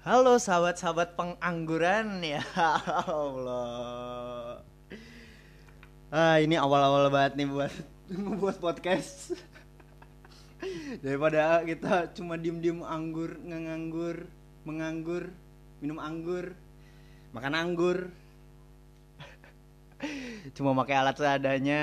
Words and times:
Halo 0.00 0.40
sahabat-sahabat 0.40 1.20
pengangguran 1.20 2.24
ya 2.32 2.40
Allah. 3.04 4.64
Ah 6.08 6.40
ini 6.40 6.56
awal-awal 6.56 7.12
banget 7.12 7.36
nih 7.36 7.48
buat 7.52 7.68
ngebuat 8.08 8.56
podcast. 8.56 9.36
Daripada 11.04 11.60
kita 11.68 12.08
cuma 12.16 12.40
diem-diem 12.40 12.80
anggur, 12.80 13.36
nganggur, 13.44 14.24
menganggur, 14.64 15.28
minum 15.84 16.00
anggur, 16.00 16.56
makan 17.36 17.52
anggur. 17.52 18.08
Cuma 20.56 20.72
pakai 20.72 20.96
alat 21.04 21.20
seadanya. 21.20 21.82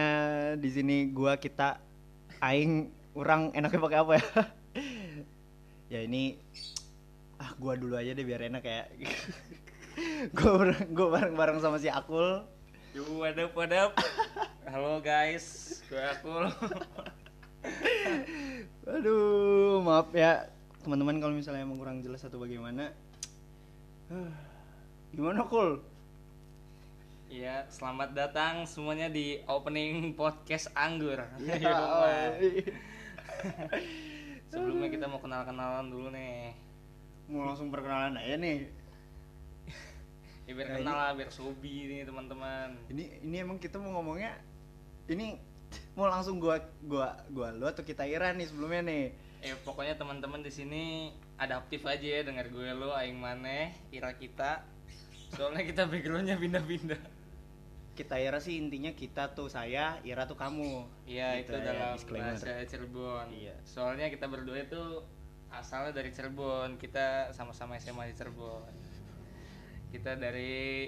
Di 0.57 0.69
sini 0.73 1.13
gua 1.13 1.37
kita 1.37 1.77
aing 2.41 3.00
orang 3.11 3.51
enaknya 3.51 3.79
pakai 3.83 3.99
apa 3.99 4.13
ya? 4.17 4.25
ya 5.93 5.99
ini 6.07 6.39
ah 7.41 7.51
gua 7.59 7.75
dulu 7.75 7.99
aja 7.99 8.15
deh 8.15 8.23
biar 8.23 8.47
enak 8.47 8.63
ya 8.63 8.87
gua 10.37 10.51
bareng 10.61 10.95
gua 10.95 11.07
bareng 11.19 11.33
bareng 11.35 11.57
sama 11.59 11.81
si 11.81 11.91
Akul 11.91 12.47
Yo, 12.91 13.07
what 13.15 13.39
up, 13.39 13.55
what 13.55 13.71
up? 13.71 13.95
Halo 14.67 14.99
guys, 14.99 15.79
gue 15.87 15.95
Akul. 15.95 16.43
aduh 18.91 19.79
maaf 19.79 20.11
ya 20.11 20.51
teman-teman 20.83 21.23
kalau 21.23 21.31
misalnya 21.31 21.63
emang 21.63 21.79
kurang 21.79 22.03
jelas 22.03 22.19
atau 22.27 22.35
bagaimana 22.35 22.91
Huh, 24.11 24.27
gimana 25.15 25.47
Kul 25.47 25.79
Iya, 27.31 27.63
selamat 27.71 28.11
datang 28.11 28.67
semuanya 28.67 29.07
di 29.07 29.39
opening 29.47 30.11
podcast 30.19 30.67
Anggur. 30.75 31.15
Ya, 31.39 31.63
man. 31.63 32.35
oi. 32.43 32.90
Sebelumnya 34.51 34.89
kita 34.91 35.05
mau 35.07 35.19
kenal-kenalan 35.23 35.87
dulu 35.87 36.11
nih. 36.11 36.53
mau 37.31 37.47
langsung 37.47 37.71
perkenalan 37.71 38.19
aja 38.19 38.35
nih 38.35 38.67
Ya, 40.49 40.51
biar 40.57 40.83
kenal 40.83 40.95
lah, 40.99 41.11
biar 41.15 41.31
sobi 41.31 41.87
nih 41.87 42.03
teman-teman. 42.03 42.75
ini 42.91 43.23
ini 43.23 43.35
emang 43.39 43.55
kita 43.55 43.79
mau 43.79 43.95
ngomongnya 44.01 44.35
ini 45.07 45.39
mau 45.95 46.11
langsung 46.11 46.43
gua 46.43 46.59
gua 46.83 47.15
gua 47.31 47.55
lu 47.55 47.63
atau 47.63 47.87
kita 47.87 48.03
Ira 48.03 48.35
nih 48.35 48.51
sebelumnya 48.51 48.83
nih 48.83 49.05
Eh 49.41 49.57
pokoknya 49.65 49.97
teman-teman 49.97 50.45
di 50.45 50.53
sini 50.53 51.09
adaptif 51.41 51.81
aja 51.89 52.05
ya 52.05 52.21
dengar 52.21 52.53
gue 52.53 52.69
lo, 52.77 52.93
aing 52.93 53.17
maneh, 53.17 53.73
ira 53.89 54.13
kita. 54.13 54.61
Soalnya 55.33 55.65
kita 55.65 55.89
backgroundnya 55.89 56.37
pindah-pindah. 56.37 57.01
Kita 57.91 58.15
Ira 58.15 58.39
sih 58.39 58.55
intinya 58.55 58.91
kita 58.91 59.35
tuh 59.35 59.45
saya 59.45 59.99
Ira 60.01 60.23
tuh 60.23 60.39
kamu 60.39 60.87
Iya 61.03 61.43
Gitu 61.43 61.51
itu 61.51 61.53
ya, 61.53 61.63
dalam 61.65 61.89
disclaimer. 61.99 62.33
bahasa 62.33 62.63
Cirebon. 62.63 63.27
Iya. 63.29 63.55
Soalnya 63.63 64.07
kita 64.07 64.25
berdua 64.25 64.57
itu 64.63 64.81
asalnya 65.51 65.91
dari 65.91 66.09
Cirebon. 66.09 66.79
Kita 66.79 67.29
sama-sama 67.31 67.75
SMA 67.77 68.09
di 68.09 68.15
Cirebon. 68.15 68.71
Kita 69.91 70.15
dari 70.15 70.87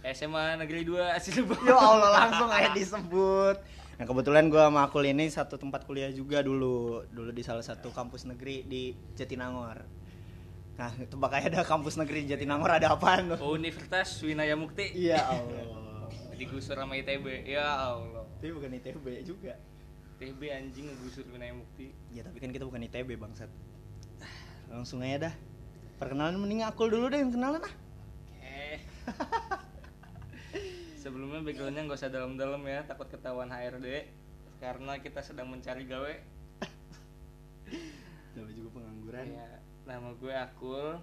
SMA 0.00 0.56
Negeri 0.56 0.88
2 0.88 1.12
Cirebon. 1.24 1.60
Ya 1.62 1.76
Allah 1.76 2.10
langsung 2.16 2.48
aja 2.48 2.72
disebut. 2.72 3.56
Nah 3.98 4.06
kebetulan 4.06 4.46
gua 4.46 4.70
sama 4.70 4.86
Akul 4.86 5.04
ini 5.04 5.26
satu 5.26 5.58
tempat 5.58 5.82
kuliah 5.82 6.08
juga 6.08 6.38
dulu, 6.38 7.02
dulu 7.10 7.34
di 7.34 7.42
salah 7.42 7.66
satu 7.66 7.90
kampus 7.90 8.24
negeri 8.24 8.62
di 8.62 8.94
Jatinangor. 9.12 9.82
Nah 10.78 10.94
tebak 10.94 11.34
aja 11.34 11.50
ada 11.50 11.66
kampus 11.66 11.98
negeri 11.98 12.22
di 12.22 12.30
Jatinangor 12.30 12.70
ada 12.70 12.94
apaan 12.94 13.34
tuh? 13.34 13.42
Universitas 13.50 14.22
Winaya 14.22 14.54
Mukti. 14.54 14.94
Iya 14.94 15.18
Allah. 15.18 15.77
Digusur 16.38 16.78
sama 16.78 16.94
ITB. 16.94 17.50
Ya 17.50 17.66
Allah. 17.66 18.22
Tapi 18.38 18.54
bukan 18.54 18.70
ITB 18.78 19.26
juga. 19.26 19.58
ITB 20.22 20.40
anjing 20.54 20.86
ngegusur 20.86 21.26
Winaya 21.34 21.50
Mukti. 21.50 21.90
Ya 22.14 22.22
tapi 22.22 22.38
kan 22.38 22.54
kita 22.54 22.62
bukan 22.62 22.86
ITB 22.86 23.18
bangsat. 23.18 23.50
Langsung 24.70 25.02
aja 25.02 25.28
dah. 25.30 25.34
Perkenalan 25.98 26.38
mending 26.38 26.62
Akul 26.62 26.94
dulu 26.94 27.10
deh 27.10 27.18
yang 27.18 27.34
kenalan 27.34 27.66
ah. 27.66 27.74
Oke. 28.30 28.62
Sebelumnya 31.02 31.42
backgroundnya 31.42 31.90
nggak 31.90 31.98
usah 31.98 32.10
dalam-dalam 32.10 32.62
ya, 32.66 32.86
takut 32.86 33.10
ketahuan 33.10 33.50
HRD 33.50 34.06
karena 34.62 34.98
kita 35.02 35.22
sedang 35.26 35.50
mencari 35.50 35.86
gawe. 35.90 36.14
Nama 38.38 38.50
juga 38.54 38.68
pengangguran. 38.78 39.26
Ya, 39.26 39.50
nama 39.82 40.14
gue 40.14 40.34
Akul. 40.34 41.02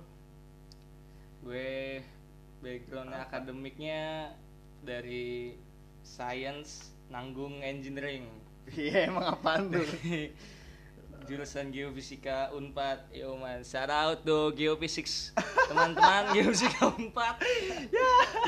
Gue 1.43 1.99
backgroundnya 2.63 3.27
akademiknya 3.27 4.31
dari 4.85 5.57
science 6.05 6.93
nanggung 7.09 7.59
engineering. 7.65 8.29
Iya 8.65 9.13
emang 9.13 9.37
apaan 9.37 9.69
tuh? 9.69 9.85
Jurusan 11.29 11.69
geofisika 11.69 12.49
Unpad. 12.49 13.13
Yo 13.13 13.37
man, 13.37 13.61
shout 13.61 13.93
out 13.93 14.25
to 14.25 14.53
geophysics. 14.57 15.33
Teman-teman 15.69 16.29
geofisika 16.33 16.89
Unpad. 16.97 17.45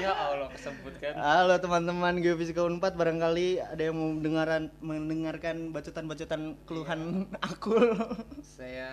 ya 0.02 0.14
Allah 0.14 0.50
kesebut 0.53 0.94
kan. 0.98 1.14
Halo 1.18 1.58
teman-teman 1.62 2.18
Geofisika 2.22 2.66
Unpad 2.66 2.98
barangkali 2.98 3.62
ada 3.62 3.81
yang 3.81 3.98
mau 3.98 4.09
mendengaran 4.09 4.74
mendengarkan 4.81 5.69
bacotan-bacotan 5.69 6.58
keluhan 6.66 7.30
Akul. 7.42 7.94
Saya 8.58 8.90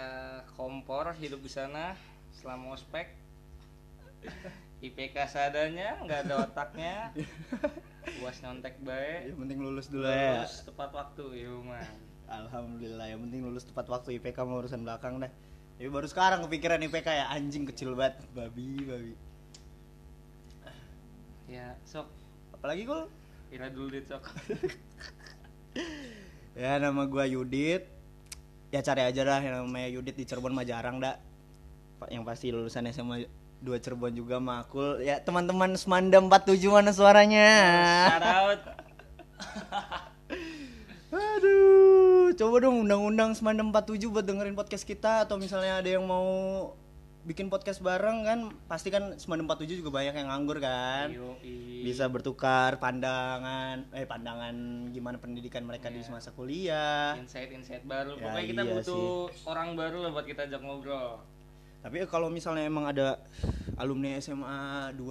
kompor 0.61 1.13
hidup 1.17 1.41
di 1.41 1.49
sana 1.49 1.97
selama 2.37 2.77
ospek. 2.77 3.13
IPK 4.85 5.17
seadanya, 5.25 5.97
nggak 6.05 6.29
ada 6.29 6.35
otaknya. 6.45 7.09
Buas 8.21 8.37
nyontek 8.45 8.77
baik. 8.85 9.33
Yang 9.33 9.39
penting 9.41 9.59
lulus 9.65 9.87
dulu 9.89 10.05
ya. 10.05 10.45
Terus 10.45 10.69
tepat 10.69 10.91
waktu, 10.93 11.25
yo 11.41 11.65
man. 11.65 11.89
Alhamdulillah 12.29 13.07
yang 13.09 13.21
penting 13.25 13.41
lulus 13.49 13.65
tepat 13.65 13.89
waktu 13.89 14.21
IPK 14.21 14.45
mau 14.45 14.61
urusan 14.61 14.85
belakang 14.85 15.25
dah. 15.25 15.33
Tapi 15.81 15.89
baru 15.89 16.05
sekarang 16.05 16.45
kepikiran 16.45 16.85
IPK 16.85 17.09
ya 17.17 17.27
anjing 17.33 17.65
kecil 17.65 17.97
banget 17.97 18.21
babi 18.37 18.85
babi. 18.85 19.15
Ya, 21.49 21.77
sok. 21.85 22.09
Apalagi 22.57 22.89
kul? 22.89 23.09
Ira 23.53 23.69
dulu 23.69 23.93
deh, 23.93 24.05
sok. 24.05 24.25
Ya 26.55 26.79
nama 26.79 27.03
gua 27.11 27.27
Yudit. 27.27 27.83
Ya 28.71 28.79
cari 28.79 29.03
aja 29.03 29.27
dah 29.27 29.43
yang 29.43 29.67
namanya 29.67 29.91
Yudit 29.91 30.15
di 30.15 30.23
Cirebon 30.23 30.55
mah 30.55 30.63
jarang 30.63 31.03
dah. 31.03 31.19
Yang 32.07 32.23
pasti 32.31 32.47
lulusan 32.55 32.87
SMA 32.95 33.27
2 33.65 33.81
Cirebon 33.81 34.13
juga 34.13 34.37
makul. 34.37 35.01
Ya 35.01 35.17
teman-teman 35.19 35.73
Semanda 35.75 36.21
47 36.21 36.61
mana 36.69 36.93
suaranya? 36.93 37.49
Shout 38.07 38.23
out. 38.23 38.61
Aduh, 41.15 42.35
coba 42.35 42.57
dong 42.61 42.83
undang-undang 42.83 43.33
Semanda 43.33 43.63
47 43.63 44.11
buat 44.11 44.23
dengerin 44.23 44.53
podcast 44.53 44.83
kita 44.83 45.25
atau 45.25 45.39
misalnya 45.39 45.79
ada 45.79 45.87
yang 45.89 46.03
mau 46.03 46.27
bikin 47.25 47.49
podcast 47.49 47.81
bareng 47.81 48.21
kan 48.21 48.39
pasti 48.67 48.93
kan 48.93 49.17
Semanda 49.17 49.47
47 49.49 49.81
juga 49.81 49.95
banyak 49.95 50.13
yang 50.13 50.29
nganggur 50.29 50.59
kan. 50.59 51.09
Yoi. 51.09 51.81
Bisa 51.81 52.05
bertukar 52.07 52.77
pandangan 52.77 53.89
eh 53.95 54.05
pandangan 54.05 54.53
gimana 54.91 55.17
pendidikan 55.17 55.65
mereka 55.65 55.89
di 55.89 56.03
Iya. 56.03 56.11
masa 56.11 56.31
kuliah. 56.31 57.15
insight-insight 57.17 57.87
baru. 57.87 58.19
Ya, 58.19 58.29
Pokoknya 58.29 58.45
kita 58.45 58.63
iya 58.63 58.73
butuh 58.77 59.09
orang 59.47 59.69
baru 59.73 59.99
lah 60.03 60.11
buat 60.13 60.27
kita 60.27 60.45
ajak 60.45 60.61
ngobrol. 60.61 61.23
Tapi 61.85 62.09
kalau 62.09 62.33
misalnya 62.33 62.65
emang 62.65 62.89
ada 62.89 63.21
alumni 63.77 64.17
SMA 64.17 64.57
2 64.97 65.05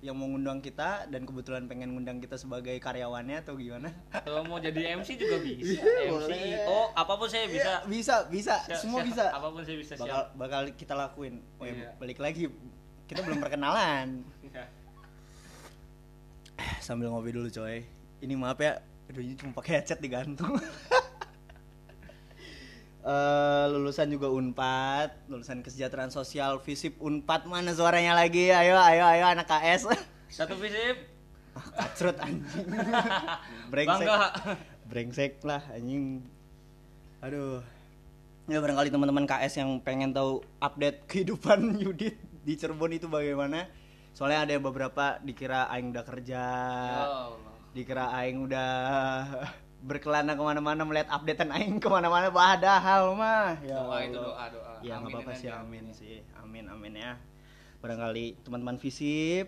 yang 0.00 0.12
mau 0.12 0.24
ngundang 0.26 0.60
kita 0.60 1.04
dan 1.06 1.24
kebetulan 1.24 1.66
pengen 1.66 1.92
ngundang 1.92 2.16
kita 2.18 2.36
sebagai 2.36 2.72
karyawannya 2.78 3.42
atau 3.42 3.52
gimana? 3.54 3.92
Atau 4.08 4.40
mau 4.42 4.56
jadi 4.56 4.96
MC 4.96 5.12
juga 5.14 5.36
bisa. 5.44 5.76
Iya, 5.76 6.08
MC, 6.08 6.30
boleh. 6.30 6.64
oh 6.64 6.86
apa 6.90 7.12
pun 7.14 7.28
saya 7.28 7.44
bisa. 7.46 7.68
Ya, 7.68 7.76
bisa, 7.84 8.14
bisa, 8.26 8.54
Siap, 8.64 8.78
semua 8.78 9.00
siap. 9.02 9.08
bisa. 9.10 9.24
Apa 9.28 9.48
pun 9.50 9.60
saya 9.60 9.76
bisa 9.76 9.92
bakal 9.94 10.08
siap. 10.16 10.26
bakal 10.34 10.60
kita 10.72 10.94
lakuin. 10.94 11.34
Oh, 11.58 11.64
ya, 11.64 11.74
Iya. 11.74 11.88
balik 11.96 12.18
lagi 12.18 12.48
kita 13.04 13.20
belum 13.20 13.38
perkenalan. 13.38 14.24
Sambil 16.80 17.10
ngopi 17.10 17.30
dulu 17.30 17.48
coy. 17.50 17.84
Ini 18.16 18.32
maaf 18.34 18.56
ya, 18.56 18.80
aduh 19.06 19.20
ini 19.20 19.36
cuma 19.36 19.52
pakai 19.52 19.80
headset 19.80 20.00
digantung. 20.00 20.56
Eh, 23.06 23.64
lulusan 23.70 24.10
juga 24.10 24.26
Unpad, 24.26 25.30
lulusan 25.30 25.62
kesejahteraan 25.62 26.10
sosial 26.10 26.58
Visip 26.58 26.98
Unpad 26.98 27.46
mana 27.46 27.70
suaranya 27.70 28.18
lagi? 28.18 28.50
Ayo, 28.50 28.74
ayo, 28.74 29.06
ayo 29.06 29.24
anak 29.30 29.46
KS. 29.46 29.86
Satu 30.26 30.58
visip. 30.58 31.06
Ah, 31.54 31.86
Kacrut 31.86 32.18
anjing. 32.18 32.66
Brengsek. 33.70 34.06
Bangga. 34.10 34.18
Brengsek 34.90 35.32
lah 35.46 35.62
anjing. 35.70 36.18
Aduh. 37.22 37.62
Ya 38.50 38.58
barangkali 38.58 38.90
teman-teman 38.90 39.22
KS 39.22 39.62
yang 39.62 39.78
pengen 39.86 40.10
tahu 40.10 40.42
update 40.58 41.06
kehidupan 41.06 41.62
Yudit 41.82 42.18
di 42.42 42.58
Cirebon 42.58 42.90
itu 42.90 43.06
bagaimana? 43.06 43.70
Soalnya 44.18 44.50
ada 44.50 44.54
beberapa 44.58 45.22
dikira 45.22 45.70
aing 45.70 45.94
udah 45.94 46.02
kerja, 46.02 46.42
Ya 46.42 47.04
Allah. 47.06 47.38
dikira 47.70 48.10
aing 48.18 48.42
udah 48.42 48.70
berkelana 49.86 50.34
ke 50.34 50.42
mana-mana 50.42 50.82
melihat 50.82 51.06
updatean 51.08 51.48
aing 51.48 51.78
ke 51.78 51.86
mana-mana 51.86 52.26
padahal 52.28 53.14
mah. 53.14 53.54
Ya 53.62 53.78
Doa 53.78 53.98
itu 54.02 54.18
doa 54.18 54.44
doa. 54.50 54.74
ya 54.82 54.98
nggak 54.98 55.14
apa-apa 55.14 55.32
sih 55.32 55.48
amin. 55.48 55.84
sih. 55.94 56.26
Amin 56.36 56.66
amin 56.66 56.94
ya. 56.96 57.12
Barangkali 57.78 58.42
teman-teman 58.42 58.76
visip 58.76 59.46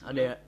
ada 0.00 0.38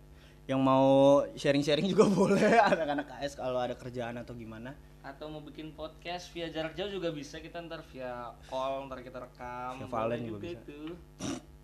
yang 0.46 0.62
mau 0.62 0.86
sharing-sharing 1.34 1.84
juga 1.84 2.06
boleh. 2.14 2.56
Anak-anak 2.56 3.10
KS 3.10 3.34
kalau 3.34 3.58
ada 3.58 3.74
kerjaan 3.74 4.16
atau 4.16 4.32
gimana. 4.32 4.72
Atau 5.00 5.26
mau 5.26 5.40
bikin 5.40 5.72
podcast 5.72 6.30
via 6.30 6.46
jarak 6.48 6.72
jauh 6.72 6.88
juga 6.88 7.10
bisa. 7.10 7.38
Kita 7.38 7.58
ntar 7.60 7.82
via 7.90 8.32
call 8.46 8.86
ntar 8.86 9.02
kita 9.02 9.18
rekam. 9.18 9.82
Via 9.82 9.88
Valen 9.88 10.20
juga 10.22 10.46
bisa. 10.46 10.62
itu 10.62 10.80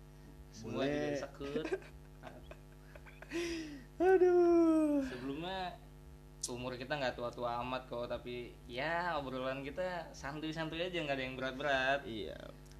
umur 6.51 6.77
kita 6.77 6.97
nggak 6.99 7.17
tua-tua 7.17 7.61
amat 7.65 7.89
kok 7.89 8.11
tapi 8.11 8.53
ya 8.69 9.17
obrolan 9.17 9.65
kita 9.65 10.11
santuy-santuy 10.13 10.85
aja 10.85 11.01
nggak 11.01 11.17
ada 11.17 11.23
yang 11.23 11.35
berat-berat. 11.39 11.99
Iya, 12.05 12.37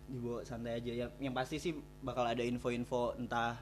dibawa 0.10 0.46
santai 0.46 0.78
aja. 0.78 0.92
Yang, 1.06 1.12
yang 1.18 1.34
pasti 1.34 1.58
sih 1.58 1.74
bakal 2.04 2.28
ada 2.28 2.44
info-info 2.46 3.18
entah 3.18 3.58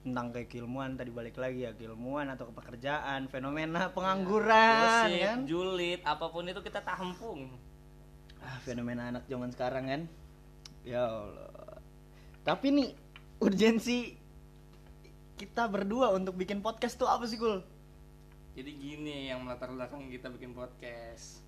tentang 0.00 0.32
kayak 0.32 0.48
keilmuan 0.48 0.96
tadi 0.96 1.12
balik 1.12 1.36
lagi 1.36 1.68
ya 1.68 1.76
keilmuan 1.76 2.32
atau 2.32 2.48
ke 2.48 2.56
pekerjaan 2.56 3.28
fenomena 3.28 3.92
pengangguran 3.92 5.12
Gosip, 5.12 5.20
kan? 5.20 5.38
julid 5.44 6.00
apa 6.08 6.26
pun 6.32 6.48
itu 6.48 6.60
kita 6.64 6.80
tampung. 6.80 7.52
Ah, 8.40 8.56
fenomena 8.64 9.12
anak 9.12 9.28
zaman 9.28 9.52
sekarang 9.52 9.84
kan? 9.92 10.02
Ya 10.88 11.04
Allah. 11.04 11.76
Tapi 12.40 12.66
nih 12.72 12.88
urgensi 13.44 14.16
kita 15.36 15.68
berdua 15.68 16.12
untuk 16.16 16.36
bikin 16.36 16.64
podcast 16.64 16.96
tuh 16.96 17.08
apa 17.08 17.28
sih 17.28 17.36
kul 17.36 17.60
jadi 18.50 18.70
gini 18.70 19.30
yang 19.30 19.42
melatar 19.42 19.70
belakang 19.70 20.06
kita 20.06 20.28
bikin 20.28 20.52
podcast. 20.52 21.46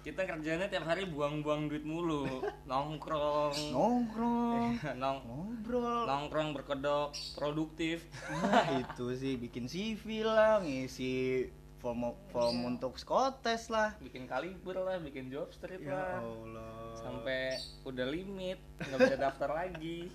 Kita 0.00 0.28
kerjanya 0.28 0.68
tiap 0.68 0.84
hari 0.84 1.08
buang-buang 1.08 1.66
duit 1.66 1.80
mulu. 1.80 2.28
Nongkrong. 2.70 3.72
Nongkrong. 3.72 4.76
Nong 5.00 5.18
ngobrol. 5.24 6.04
nongkrong 6.04 6.52
berkedok 6.52 7.08
produktif. 7.32 8.04
Nah, 8.28 8.68
itu 8.84 9.16
sih 9.16 9.34
bikin 9.34 9.64
CV 9.64 10.20
lah, 10.20 10.60
ngisi 10.60 11.48
form 11.80 12.12
form 12.28 12.64
untuk 12.66 12.96
psikotes 12.96 13.68
lah. 13.68 13.92
bikin 13.98 14.24
kaliber 14.24 14.76
lah 14.78 14.96
bikin 14.96 15.28
job 15.28 15.52
street 15.52 15.80
Ya 15.80 15.92
lah. 15.92 16.16
Allah. 16.16 16.96
sampai 16.96 17.52
udah 17.84 18.08
limit 18.08 18.56
nggak 18.78 18.98
bisa 19.04 19.16
daftar 19.20 19.50
lagi 19.52 20.08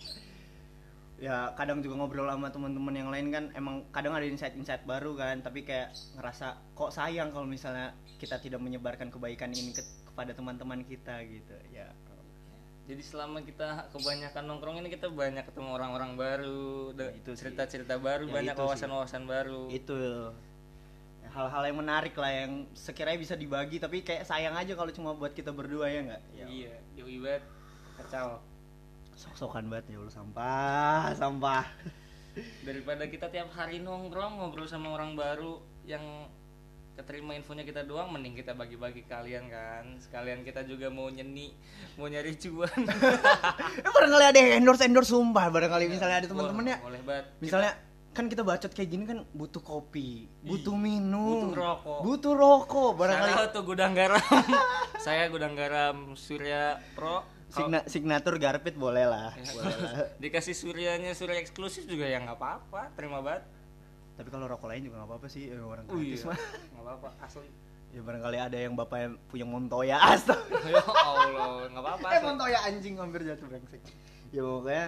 ya 1.19 1.51
kadang 1.54 1.83
juga 1.83 2.00
ngobrol 2.00 2.31
sama 2.31 2.48
teman-teman 2.48 2.95
yang 2.95 3.10
lain 3.12 3.27
kan 3.27 3.44
emang 3.51 3.83
kadang 3.92 4.16
ada 4.16 4.24
insight-insight 4.24 4.88
baru 4.88 5.19
kan, 5.19 5.44
tapi 5.44 5.68
kayak 5.68 5.92
ngerasa 6.16 6.56
kok 6.74 6.95
sayang 6.95 7.30
kalau 7.30 7.44
misalnya 7.44 7.92
kita 8.18 8.39
tidak 8.39 8.63
menyebarkan 8.63 9.12
kebaikan 9.12 9.51
ini 9.51 9.75
ke- 9.75 9.83
kepada 10.07 10.31
teman-teman 10.31 10.83
kita 10.83 11.19
gitu. 11.27 11.56
Ya. 11.71 11.92
jadi 12.89 13.06
selama 13.06 13.45
kita 13.45 13.86
kebanyakan 13.94 14.50
nongkrong 14.50 14.81
ini 14.81 14.89
kita 14.89 15.13
banyak 15.13 15.45
ketemu 15.45 15.77
orang-orang 15.77 16.18
baru 16.18 16.89
Ya, 16.98 17.13
itu 17.13 17.38
cerita-cerita 17.38 18.01
baru 18.01 18.25
Ya, 18.25 18.33
banyak 18.42 18.56
wawasan-wawasan 18.57 19.30
baru 19.30 19.69
Itu 19.69 19.94
hal-hal 21.30 21.63
yang 21.69 21.77
menarik 21.77 22.18
lah 22.18 22.33
yang 22.33 22.65
sekiranya 22.74 23.22
bisa 23.22 23.38
dibagi 23.38 23.77
tapi 23.77 24.01
kayak 24.01 24.25
sayang 24.25 24.57
aja 24.57 24.74
kalau 24.74 24.89
cuma 24.89 25.13
buat 25.13 25.38
kita 25.38 25.54
berdua 25.54 25.86
ya 25.86 26.00
enggak? 26.01 26.22
Ya. 26.33 26.45
iya 26.50 26.74
yoi 26.98 27.22
banget 27.22 27.44
kacau 28.01 28.42
Sok-sokan 29.19 29.68
banget 29.68 29.92
ya 29.92 30.00
Allah 30.00 30.16
sampah, 30.16 31.12
sampah. 31.12 31.68
daripada 32.63 33.04
kita 33.12 33.27
tiap 33.27 33.51
hari 33.51 33.83
nongkrong 33.83 34.39
ngobrol 34.39 34.63
sama 34.63 34.95
orang 34.95 35.12
baru 35.19 35.60
yang 35.83 36.24
keterima 36.95 37.36
infonya 37.36 37.68
kita 37.68 37.83
doang 37.83 38.16
mending 38.16 38.39
kita 38.39 38.56
bagi-bagi 38.56 39.04
kalian 39.12 39.51
kan? 39.51 40.00
Sekalian 40.00 40.48
kita 40.48 40.63
juga 40.63 40.88
mau 40.88 41.12
nyeni 41.12 41.51
mau 42.00 42.07
nyari 42.07 42.31
cuan. 42.39 42.80
Eh, 43.83 43.92
barangkali 43.92 44.24
ada 44.24 44.39
yang 44.39 44.63
endorse 44.63 44.88
endorse 44.88 45.12
sumpah. 45.12 45.51
Barangkali 45.51 45.92
misalnya 45.92 46.24
ada 46.24 46.27
teman-teman 46.31 46.63
ya. 46.63 46.77
Wah, 46.80 46.88
boleh 46.88 47.01
banget. 47.04 47.25
Misalnya 47.44 47.72
kan 48.15 48.25
kita 48.31 48.48
bacot 48.48 48.72
kayak 48.72 48.89
gini 48.92 49.04
kan 49.06 49.22
butuh 49.31 49.62
kopi 49.62 50.27
butuh 50.42 50.74
minum 50.74 51.54
butuh 51.54 51.60
rokok. 51.60 52.00
butuh 52.07 52.33
rokok. 52.39 52.92
Barangkali 52.95 53.51
tuh 53.51 53.63
gudang 53.68 53.92
garam. 53.92 54.24
Saya 55.06 55.27
gudang 55.27 55.60
garam 55.60 56.15
Surya 56.15 56.80
Pro 56.95 57.38
Signa- 57.50 57.86
signatur 57.86 58.38
garpit 58.38 58.74
boleh 58.74 59.06
lah. 59.06 59.34
Ya. 59.34 59.44
boleh 59.51 59.75
lah. 59.75 59.94
Dikasih 60.22 60.54
suryanya 60.54 61.12
surya 61.12 61.42
eksklusif 61.42 61.84
juga 61.84 62.06
ya 62.06 62.22
nggak 62.22 62.38
apa-apa 62.38 62.94
terima 62.94 63.19
banget. 63.19 63.42
Tapi 64.16 64.30
kalau 64.30 64.46
rokok 64.46 64.68
lain 64.68 64.86
juga 64.86 65.01
nggak 65.01 65.10
apa-apa 65.10 65.28
sih 65.28 65.50
eh, 65.50 65.57
orang 65.57 65.86
oh 65.88 65.96
gratis 65.96 66.22
iya 66.22 66.30
mah. 66.30 66.38
nggak 66.38 66.84
apa-apa 66.86 67.10
asli. 67.24 67.50
Ya 67.90 68.01
barangkali 68.06 68.38
ada 68.38 68.57
yang 68.60 68.74
bapak 68.78 68.98
yang 69.01 69.13
punya 69.25 69.46
Montoya 69.50 69.98
astaga. 70.13 70.57
Ya 70.62 70.84
Allah 70.86 71.66
nggak 71.74 71.84
apa-apa 71.84 72.07
eh. 72.13 72.22
Montoya 72.22 72.60
anjing 72.63 72.96
hampir 72.96 73.22
jatuh 73.25 73.48
brengsek. 73.50 73.81
Ya 74.30 74.46
pokoknya 74.46 74.86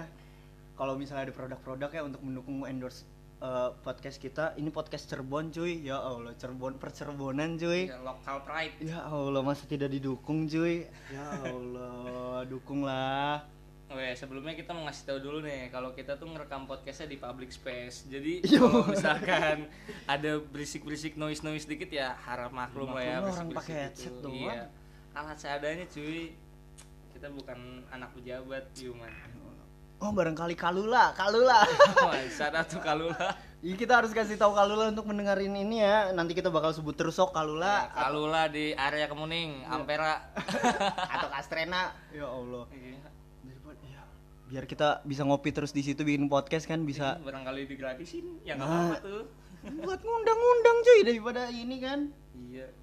kalau 0.78 0.94
misalnya 0.98 1.30
ada 1.30 1.34
produk-produk 1.34 1.90
ya 1.90 2.02
untuk 2.06 2.22
mendukung 2.22 2.62
endorse 2.64 3.06
eh, 3.42 3.70
podcast 3.82 4.18
kita 4.22 4.54
ini 4.56 4.70
podcast 4.70 5.10
Cirebon 5.10 5.50
cuy 5.50 5.82
ya 5.82 5.98
Allah 5.98 6.38
Cirebon 6.38 6.78
percerbonan 6.78 7.58
cuy 7.58 7.90
Ya, 7.90 7.98
lokal 8.06 8.46
pride 8.46 8.78
Ya 8.80 9.02
Allah 9.04 9.42
masa 9.42 9.66
tidak 9.66 9.90
didukung 9.90 10.46
cuy 10.46 10.86
Ya 11.10 11.26
Allah 11.42 12.46
dukunglah 12.46 13.44
Oke, 13.92 14.16
sebelumnya 14.16 14.56
kita 14.56 14.72
mau 14.72 14.88
ngasih 14.88 15.04
tahu 15.04 15.20
dulu 15.20 15.38
nih 15.44 15.68
kalau 15.68 15.92
kita 15.92 16.16
tuh 16.16 16.32
ngerekam 16.32 16.64
podcastnya 16.64 17.12
di 17.12 17.20
public 17.20 17.52
space. 17.52 18.08
Jadi 18.08 18.40
kalau 18.56 18.88
misalkan 18.88 19.68
ada 20.08 20.40
berisik-berisik 20.40 21.20
noise-noise 21.20 21.68
dikit 21.68 21.92
ya 21.92 22.16
harap 22.24 22.56
maklum 22.56 22.96
lah 22.96 23.04
ya. 23.04 23.20
Maklum 23.20 23.28
lah, 23.28 23.36
orang 23.36 23.48
berisik-berisik 23.52 23.60
pakai 23.68 23.76
headset 23.84 24.16
doang. 24.24 24.48
Iya. 24.48 24.64
Alat 25.12 25.38
seadanya 25.44 25.86
cuy. 25.92 26.40
Kita 27.12 27.28
bukan 27.36 27.60
anak 27.92 28.16
pejabat, 28.16 28.64
Yuman. 28.80 29.41
Oh 30.02 30.10
barangkali 30.10 30.54
Kalula 30.54 31.14
Kalula 31.14 31.62
Wah, 32.06 32.18
sana 32.28 32.66
tuh 32.66 32.82
kalula. 32.82 33.38
Iya 33.62 33.76
kita 33.76 33.94
harus 33.96 34.10
kasih 34.10 34.34
tahu 34.34 34.52
Kalula 34.52 34.90
untuk 34.90 35.06
mendengarin 35.06 35.54
ini 35.54 35.78
ya 35.80 36.10
Nanti 36.10 36.34
kita 36.34 36.50
bakal 36.50 36.74
sebut 36.74 36.94
terus 36.94 37.14
sok 37.14 37.32
Kalula 37.32 37.86
Ya, 37.86 37.94
kalula 37.94 38.44
di 38.48 38.74
area 38.74 39.06
Kemuning, 39.06 39.62
Iya. 39.62 39.70
Ampera. 39.72 40.34
Atau 41.14 41.30
Kastrena 41.30 41.94
Ya 42.10 42.26
Allah 42.26 42.66
Iya. 42.72 42.98
Daripada- 43.44 43.86
ya, 43.86 44.02
Biar 44.48 44.66
kita 44.66 44.88
bisa 45.04 45.22
ngopi 45.22 45.50
terus 45.50 45.70
di 45.70 45.82
situ 45.82 46.02
bikin 46.02 46.26
podcast 46.26 46.66
kan 46.66 46.82
bisa 46.82 47.22
Barangkali 47.22 47.66
digratisin, 47.66 48.42
ya 48.42 48.58
nggak 48.58 48.66
Nah. 48.66 48.78
apa-apa 48.90 48.98
tuh. 49.00 49.24
Buat 49.62 50.02
ngundang-ngundang 50.02 50.78
cuy 50.82 51.00
daripada 51.04 51.42
ini 51.48 51.78
kan 51.78 52.00
Iya. 52.34 52.74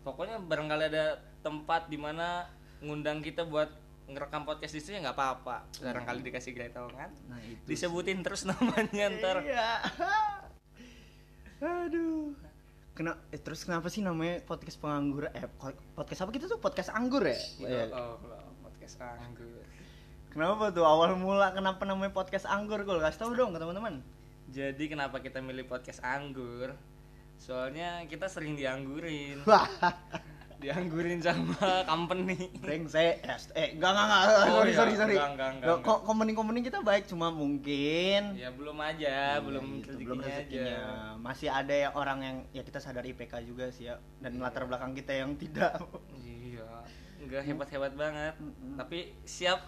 Pokoknya 0.00 0.40
barangkali 0.40 0.84
ada 0.88 1.06
tempat 1.42 1.86
di 1.86 2.00
mana 2.00 2.48
ngundang 2.78 3.20
kita 3.20 3.44
buat 3.44 3.68
ngerekam 4.06 4.46
podcast 4.46 4.72
di 4.74 4.80
situ 4.80 4.94
ya 4.96 5.00
nggak 5.02 5.16
apa-apa. 5.18 5.66
Barangkali 5.82 6.20
dikasih 6.26 6.54
gretongan. 6.54 7.10
Nah 7.26 7.40
itu 7.42 7.62
Disebutin 7.66 8.22
terus 8.22 8.46
namanya 8.50 9.10
ntar. 9.18 9.42
Iya 9.42 9.82
Aduh 11.86 12.36
Kena, 12.96 13.12
eh, 13.28 13.36
terus 13.36 13.60
kenapa 13.60 13.92
sih 13.92 14.00
namanya 14.00 14.40
podcast 14.48 14.80
pengangguran? 14.80 15.28
Eh, 15.36 15.44
podcast 15.92 16.24
apa 16.24 16.32
kita 16.32 16.48
tuh? 16.48 16.56
Podcast 16.56 16.88
anggur 16.88 17.20
ya? 17.28 17.36
Iya. 17.60 17.68
Iya. 17.68 17.84
Oh, 17.92 18.16
podcast 18.64 18.96
anggur. 19.04 19.60
Kenapa 20.32 20.72
tuh 20.72 20.88
awal 20.88 21.12
mula 21.20 21.52
kenapa 21.52 21.84
namanya 21.84 22.16
podcast 22.16 22.48
anggur? 22.48 22.80
Gue 22.88 22.96
kasih 22.96 23.20
tahu 23.20 23.36
dong 23.36 23.52
ke 23.52 23.60
teman-teman. 23.60 24.00
Jadi 24.48 24.84
kenapa 24.88 25.20
kita 25.20 25.44
milih 25.44 25.68
podcast 25.68 26.00
anggur? 26.00 26.72
Soalnya 27.36 28.00
kita 28.08 28.32
sering 28.32 28.56
dianggurin. 28.56 29.44
Dianggurin 30.56 31.20
sama 31.20 31.52
company. 31.90 32.48
brengsek. 32.56 33.20
Eh, 33.52 33.76
enggak 33.76 33.90
enggak 33.92 34.06
enggak. 34.06 34.22
Oh, 34.24 34.44
sorry, 34.56 34.70
iya. 34.70 34.76
sorry, 34.76 34.94
sorry. 34.94 35.14
Enggak, 35.14 35.30
enggak, 35.30 35.48
enggak, 35.52 35.68
Loh, 35.68 35.76
enggak. 35.76 35.90
Kok 35.90 36.00
company-company 36.02 36.60
kita 36.62 36.78
baik 36.80 37.04
cuma 37.06 37.28
mungkin 37.28 38.22
Ya 38.34 38.48
belum 38.50 38.76
aja, 38.78 39.36
Iya, 39.36 39.44
belum 39.44 39.64
gitu, 39.78 39.92
rezekinya 39.92 40.06
belum 40.06 40.18
aja. 40.18 40.28
rezekinya. 40.32 40.80
Masih 41.18 41.48
ada 41.48 41.74
yang 41.76 41.92
orang 41.92 42.18
yang 42.20 42.36
ya 42.50 42.62
kita 42.62 42.78
sadar 42.78 43.04
IPK 43.04 43.32
juga 43.42 43.68
sih 43.68 43.86
ya 43.86 43.96
dan 44.18 44.36
latar 44.36 44.64
belakang 44.64 44.92
kita 44.92 45.12
yang 45.12 45.36
tidak. 45.36 45.76
Iya, 46.16 46.64
nggak 47.22 47.42
hebat-hebat 47.44 47.92
banget. 47.92 48.34
Mm-mm. 48.36 48.76
Tapi 48.76 49.12
siap 49.22 49.60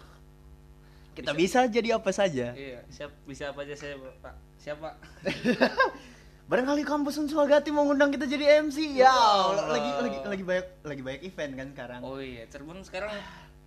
Kita 1.09 1.35
bisa 1.35 1.67
jadi 1.67 1.93
apa 1.93 2.09
saja. 2.09 2.53
Iya, 2.53 2.79
siap 2.87 3.11
bisa 3.23 3.51
apa 3.51 3.61
aja 3.61 3.75
saya, 3.75 3.93
Pak. 4.17 4.35
Siapa? 4.55 4.89
Barangkali 6.49 6.81
kampus 6.81 7.21
Unswagati 7.21 7.69
mau 7.69 7.85
ngundang 7.85 8.09
kita 8.09 8.25
jadi 8.25 8.65
MC. 8.65 8.97
Ya, 8.97 9.13
Wow. 9.13 9.53
Allah, 9.53 9.65
lagi 9.69 9.89
lagi 10.01 10.17
lagi 10.25 10.43
banyak 10.43 10.67
lagi 10.81 11.01
banyak 11.05 11.21
event 11.29 11.53
kan 11.53 11.67
sekarang. 11.77 11.99
Oh 12.01 12.17
iya, 12.17 12.49
Cirebon 12.49 12.81
sekarang 12.81 13.13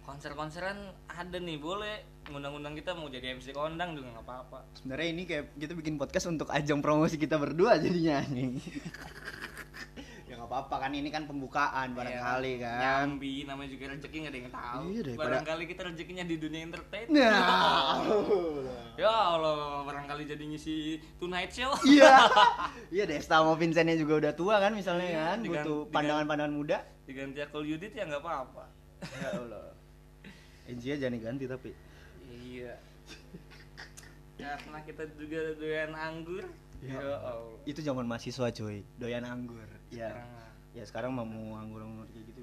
konser-konseran 0.02 0.90
ada 1.06 1.38
nih, 1.38 1.62
boleh 1.62 2.02
ngundang-undang 2.26 2.74
kita 2.74 2.98
mau 2.98 3.06
jadi 3.06 3.38
MC 3.38 3.54
kondang 3.54 3.94
juga 3.94 4.18
nggak 4.18 4.26
apa-apa. 4.26 4.66
Sebenarnya 4.74 5.08
ini 5.14 5.22
kayak 5.30 5.54
kita 5.62 5.72
bikin 5.78 5.94
podcast 5.94 6.26
untuk 6.26 6.50
ajang 6.50 6.82
promosi 6.82 7.22
kita 7.22 7.38
berdua 7.38 7.78
jadinya 7.78 8.18
nih. 8.26 8.58
ya 10.52 10.60
apa-apa 10.60 10.76
kan 10.78 10.92
ini 10.92 11.08
kan 11.08 11.24
pembukaan 11.24 11.96
barangkali 11.96 12.52
Iya, 12.52 12.60
kan. 12.60 12.76
Nyambi 13.08 13.48
namanya 13.48 13.70
juga 13.70 13.84
rezeki 13.88 14.16
nggak 14.18 14.28
ada 14.28 14.38
yang 14.38 14.52
tahu. 14.52 14.84
Iya, 14.84 15.00
daripada- 15.02 15.24
barangkali 15.24 15.64
kita 15.64 15.80
rezekinya 15.82 16.24
di 16.24 16.36
dunia 16.36 16.60
entertain. 16.62 17.06
Nah. 17.08 17.96
Ya 18.94 19.08
Allah, 19.32 19.56
barangkali 19.82 20.22
jadi 20.26 20.44
ngisi 20.44 20.76
Tonight 21.16 21.50
Show. 21.50 21.72
Iya. 21.88 22.12
Iya 22.94 23.04
Desta 23.06 23.40
sama 23.40 23.56
Vincentnya 23.56 23.96
juga 23.96 24.14
udah 24.20 24.32
tua 24.34 24.54
kan 24.58 24.72
misalnya 24.72 25.08
Iya, 25.08 25.22
kan 25.26 25.38
digan- 25.40 25.64
butuh 25.64 25.78
pandangan-pandangan 25.88 26.52
muda. 26.52 26.78
Diganti 27.02 27.40
Akul 27.40 27.64
Yudit 27.66 27.90
ya 27.90 28.04
nggak 28.04 28.20
apa-apa. 28.20 28.64
Ya 29.00 29.28
Allah. 29.32 29.72
Enjia 30.64 30.94
jangan 30.94 31.16
diganti 31.16 31.44
tapi. 31.46 31.72
Iya. 32.30 32.76
Karena 34.36 34.78
kita 34.84 35.08
juga 35.16 35.40
doyan 35.56 35.92
anggur. 35.92 36.44
Ya. 36.82 36.98
Ya 36.98 37.14
Allah. 37.22 37.62
Itu 37.62 37.78
zaman 37.80 38.04
mahasiswa 38.10 38.50
cuy, 38.50 38.82
doyan 38.98 39.22
anggur. 39.22 39.66
Ya. 39.94 40.18
Ya 40.74 40.82
sekarang 40.82 41.14
mau 41.14 41.24
anggur 41.54 41.84
anggur 41.86 42.06
kayak 42.10 42.26
gitu 42.32 42.40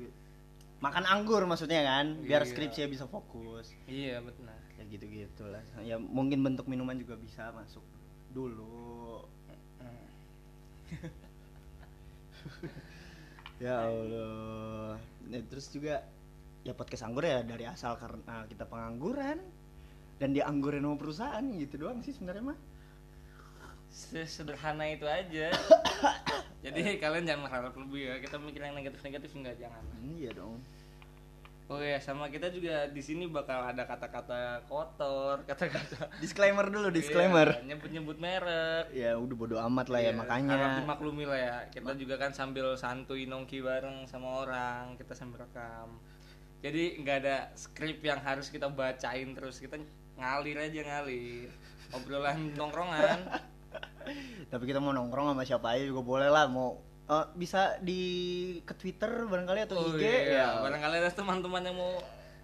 makan 0.80 1.04
anggur 1.04 1.44
maksudnya 1.44 1.84
kan 1.84 2.24
biar 2.24 2.48
Iya. 2.48 2.56
skripsinya 2.56 2.88
bisa 2.88 3.04
fokus 3.04 3.76
iya 3.84 4.24
benar 4.24 4.56
ya 4.80 4.84
gitu 4.88 5.06
gitulah 5.12 5.60
ya 5.84 6.00
mungkin 6.00 6.40
bentuk 6.40 6.72
minuman 6.72 6.96
juga 6.96 7.20
bisa 7.20 7.52
masuk 7.52 7.84
dulu 8.32 9.28
ya 13.60 13.92
Allah 13.92 14.96
Nah, 15.30 15.42
terus 15.46 15.70
juga 15.70 16.02
ya 16.64 16.74
podcast 16.74 17.06
anggur 17.06 17.28
ya 17.28 17.44
dari 17.44 17.68
asal 17.68 18.00
karena 18.00 18.48
kita 18.50 18.66
pengangguran 18.66 19.38
dan 20.18 20.30
dianggurin 20.32 20.82
sama 20.82 20.96
perusahaan 20.98 21.44
gitu 21.60 21.76
doang 21.76 22.00
sih 22.02 22.16
sebenarnya 22.16 22.56
mah 22.56 22.60
sesederhana 23.90 24.86
itu 24.88 25.06
aja. 25.10 25.50
Jadi 26.66 27.02
kalian 27.02 27.26
jangan 27.26 27.42
berharap 27.50 27.74
lebih 27.76 28.02
ya. 28.10 28.16
Kita 28.22 28.38
mikir 28.38 28.62
yang 28.62 28.78
negatif 28.78 29.02
negatif 29.04 29.32
enggak 29.36 29.58
jangan. 29.58 29.84
Iya 30.00 30.32
dong. 30.38 30.62
Oh 31.70 31.78
ya 31.78 32.02
sama 32.02 32.34
kita 32.34 32.50
juga 32.50 32.90
di 32.90 32.98
sini 32.98 33.30
bakal 33.30 33.62
ada 33.62 33.86
kata-kata 33.86 34.66
kotor 34.66 35.38
kata-kata 35.50 36.10
disclaimer 36.18 36.66
dulu 36.66 36.90
disclaimer. 36.90 37.62
Iya, 37.62 37.78
nyebut-nyebut 37.78 38.18
merek. 38.18 38.90
Ya 38.90 39.14
udah 39.14 39.36
bodo 39.38 39.56
amat 39.70 39.94
lah 39.94 40.02
ya 40.02 40.10
Iya, 40.10 40.18
makanya. 40.18 40.54
harap 40.58 40.72
dimaklumi 40.82 41.30
lah 41.30 41.38
ya. 41.38 41.56
Kita 41.70 41.94
juga 41.94 42.18
kan 42.18 42.34
sambil 42.34 42.74
santuy 42.74 43.30
nongki 43.30 43.62
bareng 43.62 44.10
sama 44.10 44.42
orang 44.42 44.98
kita 44.98 45.14
sambil 45.14 45.46
rekam. 45.46 46.02
Jadi 46.66 47.06
nggak 47.06 47.18
ada 47.22 47.54
skrip 47.54 48.02
yang 48.02 48.18
harus 48.18 48.50
kita 48.50 48.66
bacain 48.66 49.30
terus. 49.38 49.62
Kita 49.62 49.78
ngalir 50.18 50.58
aja 50.58 50.82
ngalir. 50.90 51.54
Obrolan 51.94 52.50
nongkrongan 52.60 53.30
tapi 54.46 54.64
kita 54.66 54.78
mau 54.78 54.90
nongkrong 54.90 55.32
sama 55.32 55.44
siapa 55.44 55.68
aja 55.72 55.84
juga 55.84 56.02
boleh 56.02 56.28
lah 56.28 56.46
mau 56.46 56.78
eh, 57.06 57.26
bisa 57.34 57.78
di 57.80 58.02
ke 58.62 58.74
Twitter 58.74 59.10
barangkali 59.24 59.60
atau 59.64 59.76
Oh 59.78 59.92
IG 59.92 60.02
iya, 60.02 60.20
ya 60.28 60.48
barangkali 60.60 60.96
ada 60.98 61.10
teman-teman 61.10 61.62
yang 61.62 61.76
mau 61.76 61.98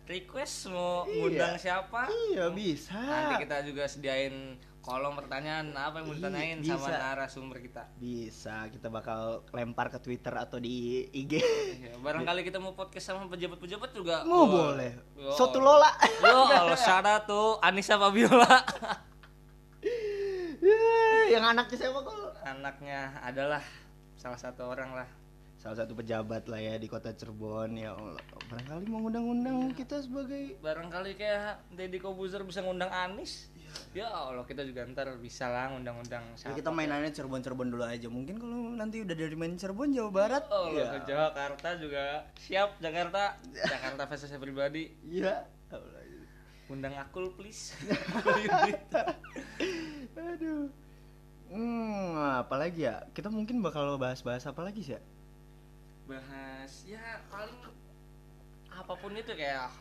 request 0.05 0.69
mau 0.69 1.03
Iya. 1.03 1.17
ngundang 1.17 1.55
siapa 1.55 2.01
iya 2.27 2.45
bisa 2.48 2.93
nanti 2.93 3.41
kita 3.41 3.63
juga 3.63 3.84
sediain 3.86 4.53
kolom 4.79 5.17
pertanyaan 5.17 5.74
apa 5.74 5.98
yang 5.98 6.05
mau 6.05 6.13
ditanyain 6.13 6.57
sama 6.62 6.77
bisa. 6.86 6.93
narasumber 6.95 7.57
kita 7.57 7.89
bisa 7.98 8.69
kita 8.69 8.86
bakal 8.88 9.19
lempar 9.50 9.89
ke 9.89 9.98
Twitter 9.98 10.29
atau 10.31 10.57
di 10.57 11.10
IG 11.10 11.41
Iya, 11.81 11.98
barangkali 11.98 12.41
kita 12.43 12.57
mau 12.57 12.74
podcast 12.74 13.01
sama 13.07 13.25
pejabat-pejabat 13.25 13.89
juga 13.91 14.22
mau 14.24 14.45
Wah. 14.45 14.50
boleh 14.69 14.93
Yo. 15.15 15.34
Sotu 15.34 15.57
Lola 15.57 15.89
Yo, 16.22 16.29
Allah 16.38 16.77
syarat 16.77 17.25
tuh 17.25 17.57
Anissa 17.60 17.98
Fabiola. 17.98 18.45
yang 21.27 21.45
anaknya 21.45 21.77
siapa 21.77 22.00
kok 22.00 22.17
Anaknya 22.41 23.00
adalah 23.19 23.62
salah 24.15 24.38
satu 24.38 24.65
orang 24.65 24.93
lah. 24.93 25.10
salah 25.55 25.81
satu 25.81 25.98
pejabat 25.98 26.45
lah 26.45 26.62
ya 26.62 26.77
di 26.77 26.86
kota 26.86 27.10
Cirebon 27.10 27.74
ya 27.74 27.91
Allah. 27.91 28.22
Barangkali 28.45 28.86
mau 28.86 29.01
ngundang-undang 29.01 29.74
kita 29.74 29.98
sebagai 29.98 30.62
Barangkali 30.62 31.17
kayak 31.17 31.57
Deddy 31.74 31.98
Kobuzer 31.98 32.45
bisa 32.45 32.62
ngundang 32.62 32.93
Anis. 32.93 33.50
Ya 33.91 34.07
Allah, 34.07 34.45
kita 34.45 34.62
juga 34.62 34.86
ntar 34.86 35.10
bisa 35.17 35.50
lah 35.50 35.67
ngundang-undang 35.67 36.22
ya, 36.38 36.53
kita 36.53 36.69
mainannya 36.69 37.10
Cirebon-Cirebon 37.10 37.67
dulu 37.67 37.81
aja. 37.81 38.07
Mungkin 38.07 38.38
kalau 38.38 38.72
nanti 38.72 39.01
udah 39.01 39.15
dari 39.17 39.34
main 39.34 39.57
Cirebon 39.57 39.89
Jawa 39.89 40.12
Barat 40.13 40.43
Oh, 40.48 40.69
ya 40.69 40.86
ke 40.95 41.10
Jakarta 41.10 41.69
juga 41.75 42.03
siap 42.38 42.77
Jakarta. 42.77 43.34
Jakarta 43.74 44.05
versus 44.05 44.31
everybody. 44.31 44.93
iya 45.03 45.50
Undang 46.65 46.98
akul 46.98 47.29
please. 47.38 47.77
Aduh. 50.17 50.65
Hmm, 51.45 52.41
apalagi 52.41 52.89
ya? 52.89 53.05
Kita 53.13 53.29
mungkin 53.29 53.62
bakal 53.62 54.01
bahas-bahas 54.01 54.50
apa 54.50 54.65
lagi 54.65 54.81
sih 54.81 54.98
ya? 54.98 55.01
Bahas 56.10 56.86
ya 56.86 57.22
paling 57.29 57.57
apa 58.69 58.93
pun 58.98 59.13
itu 59.15 59.31
kayak 59.31 59.72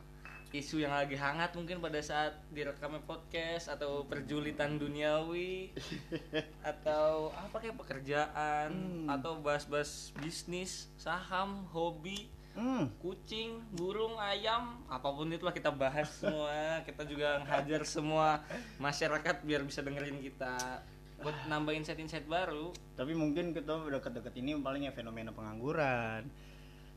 isu 0.54 0.86
yang 0.86 0.94
lagi 0.94 1.18
hangat 1.18 1.50
mungkin 1.58 1.82
pada 1.82 1.98
saat 1.98 2.38
direkamnya 2.54 3.02
podcast 3.02 3.66
atau 3.66 4.06
perjulitan 4.06 4.78
duniawi 4.78 5.74
atau 6.70 7.34
apa 7.34 7.58
kayak 7.58 7.74
pekerjaan 7.74 8.70
Hmm. 8.70 9.10
atau 9.10 9.42
bahas-bahas 9.42 10.14
bisnis 10.22 10.86
saham 10.94 11.66
hobi 11.74 12.30
Hmm, 12.54 12.86
kucing 13.02 13.58
burung 13.74 14.14
ayam 14.14 14.78
apa 14.86 15.10
pun 15.10 15.26
itulah 15.26 15.50
kita 15.50 15.74
bahas 15.74 16.06
semua 16.06 16.78
kita 16.86 17.02
juga 17.02 17.42
ngajar 17.42 17.82
semua 17.82 18.46
masyarakat 18.78 19.42
biar 19.42 19.66
bisa 19.66 19.82
dengerin 19.82 20.22
kita 20.22 20.78
buat 21.18 21.34
nambah 21.50 21.74
insight-insight 21.74 22.30
baru 22.30 22.70
tapi 22.94 23.10
mungkin 23.10 23.50
kita 23.50 23.74
udah 23.74 23.98
deket-deket 23.98 24.38
ini 24.38 24.54
paling 24.62 24.86
ya 24.86 24.94
fenomena 24.94 25.34
pengangguran. 25.34 26.30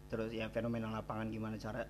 Terus 0.07 0.29
ya 0.29 0.45
fenomena 0.53 0.93
lapangan 0.93 1.27
gimana 1.27 1.57
cara 1.57 1.89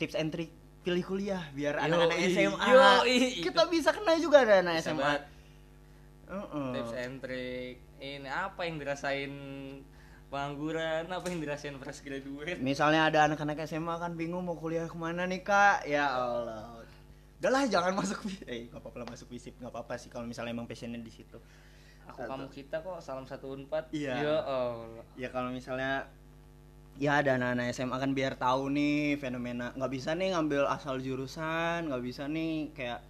tips 0.00 0.16
and 0.16 0.32
trick 0.32 0.48
pilih 0.80 1.04
kuliah 1.04 1.44
biar 1.52 1.80
anak-anak 1.80 2.18
SMA. 2.28 2.66
yoi, 2.72 3.40
kita 3.40 3.68
bisa 3.68 3.92
kena 3.92 4.16
juga 4.16 4.44
ada 4.48 4.64
anak 4.64 4.80
Bisa 4.80 4.90
SMA. 4.92 5.00
banget. 5.00 5.22
Heeh. 6.24 6.68
tips 6.72 6.94
and 6.96 7.16
trick 7.20 7.76
ini 8.00 8.28
apa 8.28 8.60
yang 8.64 8.76
dirasain 8.80 9.32
pengangguran 10.34 11.06
apa 11.06 11.26
yang 11.30 11.38
dirasain 11.38 11.78
fresh 11.78 12.02
graduate? 12.02 12.58
Misalnya 12.58 13.06
ada 13.06 13.30
anak-anak 13.30 13.70
SMA 13.70 13.94
kan 14.02 14.18
bingung 14.18 14.42
mau 14.42 14.58
kuliah 14.58 14.90
ke 14.90 14.98
mana 14.98 15.30
nih 15.30 15.46
kak? 15.46 15.86
Ya 15.86 16.10
Allah. 16.10 16.82
Udah 17.38 17.50
lah 17.54 17.62
jangan 17.70 17.94
masuk 18.02 18.26
Eh 18.50 18.66
gak 18.66 18.82
apa-apa 18.82 19.04
lah 19.04 19.08
masuk 19.14 19.28
visip 19.30 19.54
Gak 19.62 19.70
apa-apa 19.70 19.94
sih 19.94 20.10
kalau 20.10 20.26
misalnya 20.26 20.50
emang 20.50 20.66
passionnya 20.66 20.98
di 20.98 21.14
situ. 21.14 21.38
Aku 22.10 22.26
kamu 22.26 22.50
kita 22.50 22.82
kok 22.82 22.98
salam 22.98 23.30
satu 23.30 23.54
unpad. 23.54 23.94
Iya. 23.94 24.14
ya 24.18 24.36
Allah. 24.42 25.04
Ya 25.14 25.28
kalau 25.30 25.54
misalnya 25.54 26.10
Ya 26.94 27.18
ada 27.18 27.34
anak-anak 27.34 27.74
SMA 27.74 27.96
kan 27.98 28.10
biar 28.14 28.38
tahu 28.38 28.70
nih 28.70 29.18
fenomena. 29.18 29.74
Nggak 29.74 29.92
bisa 29.94 30.14
nih 30.14 30.34
ngambil 30.34 30.66
asal 30.70 31.02
jurusan 31.02 31.90
nggak 31.90 32.02
bisa 32.02 32.30
nih 32.30 32.70
kayak 32.70 33.02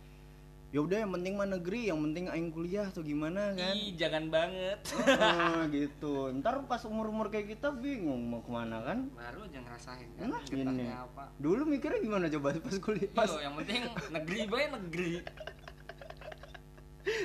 ya 0.74 0.82
udah 0.82 1.06
yang 1.06 1.14
penting 1.14 1.38
mah 1.38 1.46
negeri 1.46 1.86
yang 1.86 2.02
penting 2.02 2.26
aing 2.26 2.50
kuliah 2.50 2.90
atau 2.90 3.06
gimana 3.06 3.54
kan? 3.54 3.78
Ih, 3.78 3.94
jangan 3.94 4.26
banget. 4.26 4.82
Ah, 5.06 5.62
gitu. 5.76 6.34
Ntar 6.34 6.66
pas 6.66 6.82
umur 6.82 7.14
umur 7.14 7.30
kayak 7.30 7.54
kita 7.54 7.70
bingung 7.70 8.26
mau 8.26 8.42
ke 8.42 8.50
mana 8.50 8.82
kan? 8.82 9.06
Baru 9.14 9.46
aja 9.46 9.62
ngerasain 9.62 10.10
kan? 10.18 10.34
Nah, 10.34 10.42
ini. 10.50 10.90
apa? 10.90 11.30
Dulu 11.38 11.62
mikirnya 11.70 12.02
gimana 12.02 12.26
coba 12.26 12.58
pas 12.58 12.74
kuliah? 12.82 13.06
Pas 13.14 13.30
Iya, 13.30 13.46
yang 13.46 13.54
penting 13.62 13.82
negeri 14.10 14.38
bae 14.50 14.66
negeri. 14.74 15.12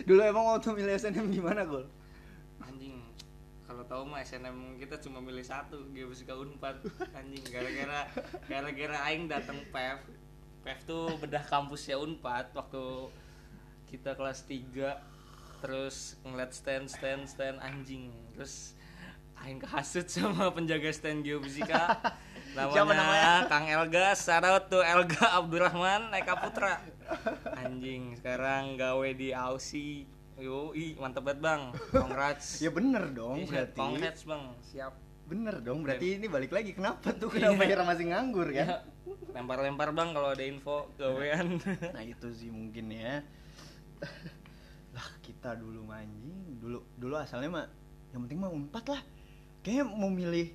Dulu 0.06 0.22
emang 0.22 0.46
waktu 0.54 0.70
milih 0.70 0.94
SNM 1.02 1.28
gimana 1.34 1.66
gol 1.66 1.90
anjing 2.62 3.02
kalau 3.66 3.82
tahu 3.88 4.04
mah 4.06 4.22
SNM 4.22 4.78
kita 4.78 5.02
cuma 5.02 5.24
milih 5.26 5.42
satu 5.42 5.90
Geofisika 5.90 6.38
Unpad. 6.38 6.86
Anjing 7.18 7.42
gara-gara 7.50 8.06
gara-gara 8.46 8.98
aing 9.10 9.26
datang 9.26 9.58
PEV 9.74 10.00
PEV 10.62 10.80
tuh 10.86 11.18
bedah 11.18 11.42
kampusnya 11.50 11.98
Unpad 11.98 12.54
waktu 12.54 13.10
kita 13.90 14.14
kelas 14.14 14.46
3 14.46 15.20
terus 15.60 16.16
ngeliat 16.24 16.56
stand 16.56 16.88
stand 16.88 17.26
stand 17.28 17.58
anjing. 17.60 18.14
Terus 18.38 18.78
aing 19.44 19.60
kehasut 19.60 20.08
sama 20.14 20.54
penjaga 20.54 20.94
stand 20.94 21.26
geofisika. 21.26 21.90
Namanya, 22.50 22.82
namanya? 22.82 23.34
Kang 23.46 23.70
Elga 23.70 24.18
shout 24.18 24.74
tuh 24.74 24.82
Elga 24.82 25.22
Abdurrahman 25.38 26.10
Eka 26.18 26.34
Putra. 26.42 26.82
Anjing 27.54 28.18
sekarang 28.18 28.74
gawe 28.74 29.10
di 29.14 29.30
Aussie. 29.38 30.10
Yoi, 30.40 30.96
mantep 30.98 31.28
banget 31.28 31.46
bang. 31.46 31.62
Congrats. 31.92 32.64
Ya 32.64 32.72
bener 32.72 33.12
dong 33.12 33.44
Iya, 33.44 33.46
berarti. 33.52 33.78
Congrats 33.78 34.22
bang, 34.24 34.44
siap. 34.66 34.94
Bener 35.30 35.56
dong 35.62 35.86
berarti 35.86 36.18
ini 36.18 36.26
balik 36.26 36.50
lagi. 36.50 36.74
Kenapa 36.74 37.12
tuh 37.14 37.30
kenapa 37.30 37.68
Iya. 37.68 37.76
Ira 37.78 37.84
masih 37.86 38.06
nganggur 38.10 38.48
kan? 38.50 38.66
Ya, 38.66 38.78
Lempar-lempar 39.36 39.94
bang 39.94 40.10
kalau 40.16 40.34
ada 40.34 40.42
info 40.42 40.90
gawean. 40.98 41.60
Nah 41.94 42.02
itu 42.02 42.34
sih 42.34 42.50
mungkin 42.50 42.90
ya 42.98 43.22
lah 44.96 45.08
kita 45.24 45.56
dulu 45.60 45.86
manjing 45.86 46.60
dulu 46.60 46.84
dulu 46.98 47.16
asalnya 47.16 47.50
mah 47.50 47.68
yang 48.10 48.26
penting 48.26 48.40
mah 48.42 48.52
unpad 48.52 48.86
lah. 48.90 49.02
Kayaknya 49.62 49.86
mau 49.86 50.10
milih 50.10 50.50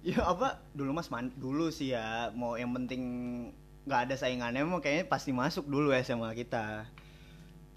ya 0.00 0.24
apa 0.24 0.64
dulu 0.72 0.96
mas 0.96 1.12
man 1.12 1.28
dulu 1.36 1.68
sih 1.68 1.92
ya 1.92 2.32
mau 2.32 2.56
yang 2.56 2.72
penting 2.72 3.02
nggak 3.84 4.08
ada 4.08 4.14
saingannya 4.16 4.64
mah 4.64 4.80
kayaknya 4.80 5.06
pasti 5.06 5.30
masuk 5.30 5.68
dulu 5.68 5.92
SMA 6.00 6.32
kita. 6.34 6.88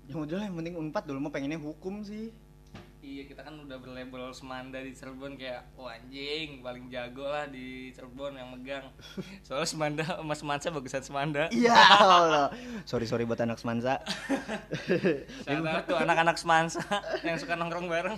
Yang 0.10 0.20
udah 0.28 0.36
lah 0.42 0.46
yang 0.52 0.58
penting 0.60 0.76
unpad 0.80 1.04
dulu 1.08 1.30
mah 1.30 1.32
pengennya 1.32 1.60
hukum 1.60 2.04
sih 2.04 2.32
Iya 3.14 3.30
kita 3.30 3.46
kan 3.46 3.54
udah 3.62 3.78
berlabel 3.78 4.34
Semanda 4.34 4.82
di 4.82 4.90
Cirebon 4.90 5.38
kayak 5.38 5.78
oh 5.78 5.86
anjing 5.86 6.66
paling 6.66 6.90
jago 6.90 7.30
lah 7.30 7.46
di 7.46 7.94
Cirebon 7.94 8.34
yang 8.34 8.50
megang. 8.50 8.90
Soalnya 9.46 9.70
Semanda 9.70 10.06
Mas 10.26 10.42
Mansa 10.42 10.74
bagusan 10.74 11.06
Semanda. 11.06 11.46
Iya 11.54 11.78
Allah. 12.02 12.50
Sorry 12.90 13.06
sorry 13.06 13.30
buat 13.30 13.38
anak 13.38 13.62
semansa 13.62 14.02
Shout 15.46 15.86
tuh 15.90 15.98
anak-anak 16.02 16.42
Semansa 16.42 16.82
yang 17.22 17.38
suka 17.38 17.54
nongkrong 17.54 17.86
bareng. 17.86 18.18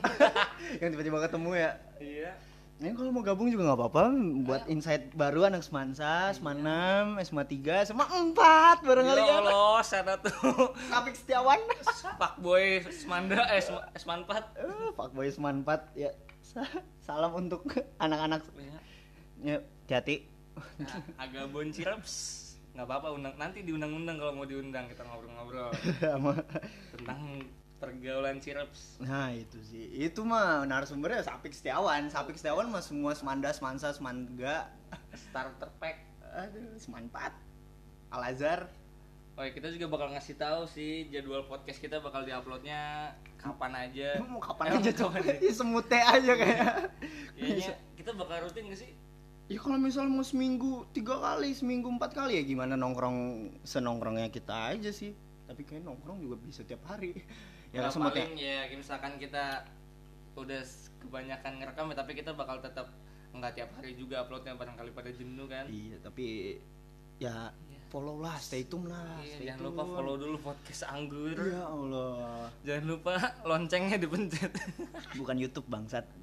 Yang 0.79 0.89
tiba-tiba 0.95 1.27
ketemu 1.27 1.49
ya? 1.59 1.71
Iya 1.99 2.31
Ini 2.75 2.91
kalau 2.91 3.07
mau 3.09 3.23
gabung 3.23 3.47
juga 3.47 3.63
nggak 3.65 3.79
apa-apa 3.79 4.03
buat 4.43 4.67
insight 4.67 5.15
baru 5.15 5.47
anak 5.47 5.63
Semansa, 5.63 6.35
Semanam, 6.35 7.15
SMA 7.17 7.47
3, 7.47 7.87
SMA 7.87 8.03
4 8.03 8.35
barangkali 8.83 9.15
Ya 9.17 9.27
ya. 9.29 9.37
Allah, 9.39 9.79
sana 9.79 10.19
tuh 10.19 10.75
Kapik 10.85 11.15
Setiawan. 11.15 11.55
Pak 12.19 12.35
Boy 12.37 12.83
Semanda 12.91 13.47
eh 13.47 13.59
Sem- 13.59 13.79
Semanpat 13.95 14.51
Eh, 14.57 14.91
Pak 14.91 15.07
Boy 15.09 15.31
Seman 15.31 15.63
4 15.63 15.95
ya. 15.95 16.11
Sa- 16.41 16.67
Salam 16.99 17.31
untuk 17.33 17.63
anak-anak 17.95 18.43
Iya. 18.53 18.77
Ya, 19.37 19.57
hati-hati. 19.85 20.27
Nah, 20.77 20.99
agak 21.17 21.47
boncireps 21.49 22.13
nggak 22.71 22.83
apa-apa 22.85 23.07
undang 23.09 23.35
nanti 23.35 23.63
diundang-undang 23.63 24.19
kalau 24.19 24.33
mau 24.33 24.43
diundang 24.43 24.83
kita 24.85 24.99
ngobrol-ngobrol 25.01 25.71
tentang 26.91 27.19
pergaulan 27.85 28.41
cireps 28.41 28.97
Nah 28.97 29.29
itu 29.29 29.61
sih, 29.61 29.85
itu 29.93 30.25
mah 30.25 30.65
narasumbernya 30.65 31.21
Sapik 31.21 31.53
Setiawan 31.53 32.09
Sapik 32.09 32.33
Setiawan 32.33 32.65
mah 32.73 32.81
semua 32.81 33.13
semanda, 33.13 33.53
semansa, 33.53 33.93
semangga 33.93 34.73
starter 35.13 35.69
pack 35.77 36.01
Aduh, 36.33 36.75
semanpat 36.81 37.31
Al-Azhar 38.09 38.65
ya, 39.43 39.51
kita 39.51 39.67
juga 39.75 39.91
bakal 39.91 40.15
ngasih 40.15 40.39
tahu 40.39 40.63
sih 40.63 41.11
jadwal 41.11 41.43
podcast 41.43 41.83
kita 41.83 41.99
bakal 41.99 42.23
diuploadnya 42.23 43.11
kapan 43.35 43.73
aja. 43.75 44.15
Mau 44.31 44.39
kapan 44.39 44.79
Emang 44.79 44.83
aja 44.87 44.91
aja? 44.95 45.33
Ih, 45.43 45.51
Semute 45.51 45.99
aja 45.99 46.31
kayak 46.39 46.95
Kayaknya 47.35 47.75
kita 47.99 48.11
bakal 48.15 48.47
rutin 48.47 48.71
gak 48.71 48.79
sih? 48.79 48.91
Ya 49.45 49.61
kalau 49.61 49.77
misalnya 49.77 50.09
mau 50.09 50.25
seminggu 50.25 50.89
tiga 50.89 51.21
kali, 51.21 51.53
seminggu 51.53 51.85
empat 51.85 52.17
kali 52.17 52.41
ya 52.41 52.43
gimana 52.49 52.73
nongkrong 52.73 53.53
senongkrongnya 53.61 54.33
kita 54.33 54.73
aja 54.73 54.89
sih. 54.89 55.13
Tapi 55.45 55.61
kayak 55.61 55.85
nongkrong 55.85 56.17
juga 56.17 56.41
bisa 56.41 56.65
tiap 56.65 56.81
hari. 56.89 57.13
Ya 57.73 57.89
semua 57.89 58.11
paling 58.11 58.35
ya 58.35 58.67
kayak 58.67 58.79
misalkan 58.79 59.13
kita 59.17 59.65
udah 60.35 60.61
kebanyakan 60.99 61.51
ngerekam 61.61 61.85
ya, 61.91 61.95
tapi 61.95 62.11
kita 62.13 62.31
bakal 62.35 62.59
tetap 62.59 62.91
nggak 63.35 63.51
tiap 63.55 63.69
hari 63.75 63.95
juga 63.95 64.23
uploadnya 64.23 64.55
barangkali 64.55 64.91
pada 64.91 65.11
jenuh 65.11 65.47
kan. 65.47 65.65
Iya 65.67 65.97
tapi 65.99 66.57
ya 67.17 67.51
Iya. 67.51 67.79
follow 67.87 68.19
lah, 68.19 68.35
stay 68.39 68.67
tune 68.67 68.91
lah. 68.91 69.23
Iya, 69.23 69.35
stay 69.39 69.45
jangan 69.47 69.71
lupa 69.71 69.81
tune. 69.83 69.93
follow 69.95 70.15
dulu 70.19 70.37
podcast 70.41 70.83
Anggur. 70.87 71.35
Ya 71.35 71.63
Allah. 71.63 72.51
Jangan 72.63 72.85
lupa 72.87 73.13
loncengnya 73.43 73.95
dipencet. 73.95 74.51
Bukan 75.19 75.35
YouTube 75.39 75.67
bangsat. 75.67 76.03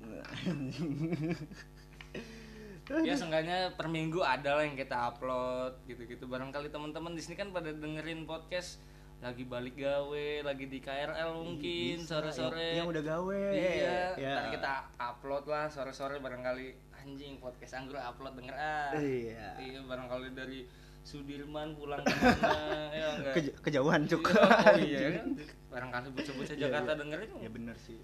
ya 2.93 3.15
seenggaknya 3.17 3.73
per 3.73 3.89
minggu 3.89 4.21
ada 4.21 4.61
lah 4.61 4.65
yang 4.69 4.77
kita 4.77 4.93
upload 5.09 5.81
gitu-gitu. 5.89 6.29
Barangkali 6.29 6.69
teman-teman 6.69 7.17
di 7.17 7.23
sini 7.25 7.41
kan 7.41 7.49
pada 7.49 7.73
dengerin 7.73 8.29
podcast 8.29 8.83
lagi 9.23 9.47
balik 9.47 9.79
gawe, 9.79 10.27
lagi 10.43 10.67
di 10.67 10.79
KRL 10.79 11.31
mungkin 11.39 11.97
sore-sore. 11.97 12.75
Yang, 12.75 12.77
yang 12.77 12.87
udah 12.91 13.03
gawe. 13.05 13.43
Iya, 13.55 14.19
Ya. 14.19 14.35
ntar 14.35 14.47
kita 14.51 14.71
upload 14.99 15.45
lah 15.47 15.67
sore-sore 15.67 16.19
barangkali 16.19 16.67
anjing 16.93 17.39
podcast 17.39 17.75
anggur 17.77 17.97
upload 17.97 18.35
denger 18.35 18.51
ah. 18.53 18.91
Iya. 18.93 19.47
Iya, 19.57 19.79
barangkali 19.81 20.35
dari 20.35 20.67
Sudirman 21.03 21.75
pulang 21.75 21.99
ke 21.99 22.15
mana 22.15 22.91
ya 22.91 23.07
enggak. 23.17 23.35
Ke- 23.37 23.57
kejauhan 23.61 24.07
cuk. 24.07 24.23
Iya, 24.27 24.39
oh 24.43 24.75
iya 24.77 25.09
kan. 25.17 25.27
Barangkali 25.69 26.07
bocah-bocah 26.13 26.55
Iya, 26.55 26.63
Jakarta 26.67 26.93
iya. 26.93 26.99
dengerin 26.99 27.31
Ya 27.39 27.51
bener 27.51 27.77
sih. 27.77 27.99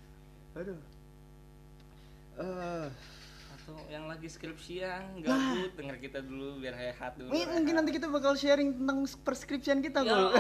Aduh. 0.54 0.78
Eh, 2.38 2.86
atau 3.68 3.84
yang 3.92 4.08
lagi 4.08 4.24
skripsian 4.32 5.20
gabut 5.20 5.76
denger 5.76 6.00
kita 6.00 6.18
dulu 6.24 6.56
biar 6.56 6.72
sehat 6.72 7.20
dulu. 7.20 7.36
Ini 7.36 7.44
mungkin 7.52 7.74
nanti 7.76 7.92
kita 7.92 8.08
bakal 8.08 8.32
sharing 8.32 8.80
tentang 8.80 9.04
perskripsian 9.20 9.84
kita, 9.84 10.08
Ya. 10.08 10.16
Allah. 10.16 10.32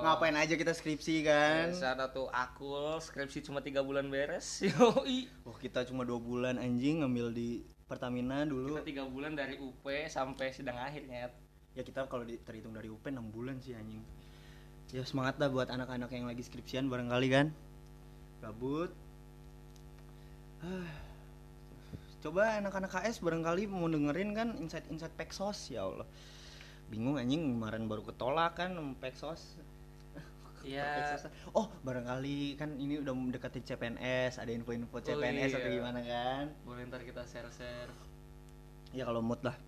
Ngapain 0.04 0.36
aja 0.36 0.52
kita 0.52 0.76
skripsi 0.76 1.24
kan? 1.24 1.72
Saat 1.72 2.04
atau 2.04 2.28
akul 2.28 3.00
skripsi 3.00 3.48
cuma 3.48 3.64
tiga 3.64 3.80
bulan 3.80 4.12
beres. 4.12 4.60
Yoi. 4.68 5.32
Wah, 5.48 5.56
kita 5.56 5.88
cuma 5.88 6.04
dua 6.04 6.20
bulan 6.20 6.60
anjing 6.60 7.00
ngambil 7.00 7.32
di 7.32 7.64
Pertamina 7.88 8.44
dulu. 8.44 8.76
Kita 8.76 8.84
tiga 8.84 9.04
bulan 9.08 9.32
dari 9.32 9.56
UP 9.56 9.84
sampai 10.12 10.52
sidang 10.52 10.76
akhirnya. 10.76 11.32
Ya 11.72 11.80
kita 11.80 12.04
kalau 12.12 12.28
di- 12.28 12.38
terhitung 12.44 12.76
dari 12.76 12.92
UP 12.92 13.02
6 13.02 13.24
bulan 13.32 13.56
sih 13.64 13.72
anjing. 13.72 14.04
Ya 14.92 15.00
semangat 15.02 15.40
lah 15.40 15.48
buat 15.48 15.72
anak-anak 15.72 16.12
yang 16.12 16.28
lagi 16.28 16.44
skripsian 16.44 16.92
barangkali 16.92 17.28
kan. 17.32 17.46
Gabut. 18.44 18.92
Ah. 20.60 21.03
Coba 22.24 22.56
anak-anak 22.56 22.88
KS 22.88 23.20
barangkali 23.20 23.68
mau 23.68 23.84
dengerin 23.84 24.32
kan 24.32 24.48
insight-insight 24.56 25.12
Pexos 25.12 25.68
ya 25.68 25.84
Allah. 25.84 26.08
Bingung 26.88 27.20
anjing 27.20 27.52
kemarin 27.52 27.84
baru 27.84 28.00
ketolak 28.00 28.56
kan 28.56 28.72
Pexos. 28.96 29.60
Iya. 30.64 31.20
Oh, 31.52 31.68
barangkali 31.84 32.56
kan 32.56 32.80
ini 32.80 32.96
udah 33.04 33.12
mendekati 33.12 33.60
CPNS, 33.60 34.40
ada 34.40 34.48
info-info 34.56 35.04
CPNS 35.04 35.52
atau 35.52 35.68
iya. 35.68 35.76
gimana 35.76 36.00
kan? 36.00 36.44
Boleh 36.64 36.88
ntar 36.88 37.04
kita 37.04 37.28
share-share. 37.28 37.92
Ya 38.96 39.04
kalau 39.04 39.20
mood 39.20 39.44
lah. 39.44 39.60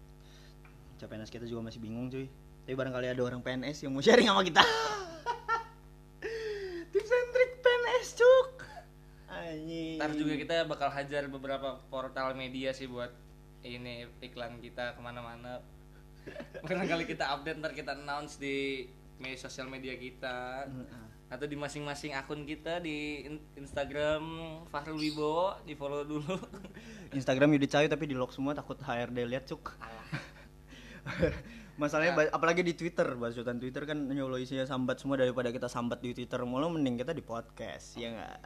CPNS 0.97 1.29
kita 1.29 1.45
juga 1.45 1.69
masih 1.69 1.85
bingung 1.85 2.09
cuy. 2.09 2.25
Tapi 2.65 2.73
barangkali 2.73 3.13
ada 3.13 3.21
orang 3.21 3.45
PNS 3.45 3.85
yang 3.85 3.93
mau 3.93 4.01
sharing 4.01 4.33
sama 4.33 4.41
kita. 4.41 4.65
Ntar 10.07 10.19
juga 10.19 10.35
kita 10.39 10.55
bakal 10.71 10.89
hajar 10.95 11.27
beberapa 11.27 11.83
portal 11.91 12.39
media 12.39 12.71
sih 12.71 12.87
buat 12.87 13.11
ini 13.67 14.07
iklan 14.23 14.63
kita 14.63 14.95
ke 14.95 15.01
mana-mana. 15.03 15.59
Barangkali 16.67 17.07
kita 17.07 17.35
update 17.35 17.59
ntar 17.59 17.73
kita 17.75 17.99
announce 17.99 18.39
di 18.39 18.87
media 19.19 19.39
sosial 19.39 19.67
media 19.67 19.95
kita 19.99 20.69
atau 21.27 21.47
di 21.51 21.59
masing-masing 21.59 22.15
akun 22.15 22.47
kita 22.47 22.79
di 22.79 23.27
in- 23.27 23.43
Instagram 23.59 24.23
Fahrul 24.71 24.95
Wibowo 25.03 25.59
di 25.67 25.75
follow 25.75 26.07
dulu. 26.07 26.39
Instagram 27.19 27.51
Yudi 27.59 27.67
Cayu 27.67 27.91
tapi 27.91 28.07
di 28.07 28.15
lock 28.15 28.31
semua 28.31 28.55
takut 28.55 28.79
HRD 28.79 29.27
lihat 29.27 29.51
cuk. 29.51 29.75
Alah. 29.83 30.07
Masalahnya 31.77 32.17
Ya. 32.17 32.33
apalagi 32.33 32.65
di 32.65 32.73
Twitter, 32.73 33.05
basutan 33.21 33.61
Twitter 33.61 33.85
kan 33.85 34.01
nyolo 34.01 34.41
isinya 34.41 34.65
sambat 34.65 34.97
semua 34.97 35.21
daripada 35.21 35.53
kita 35.53 35.69
sambat 35.69 36.01
di 36.01 36.17
Twitter 36.17 36.41
mulu 36.49 36.73
mending 36.73 37.05
kita 37.05 37.13
di 37.13 37.21
podcast, 37.21 38.01
ya 38.01 38.17
enggak? 38.17 38.41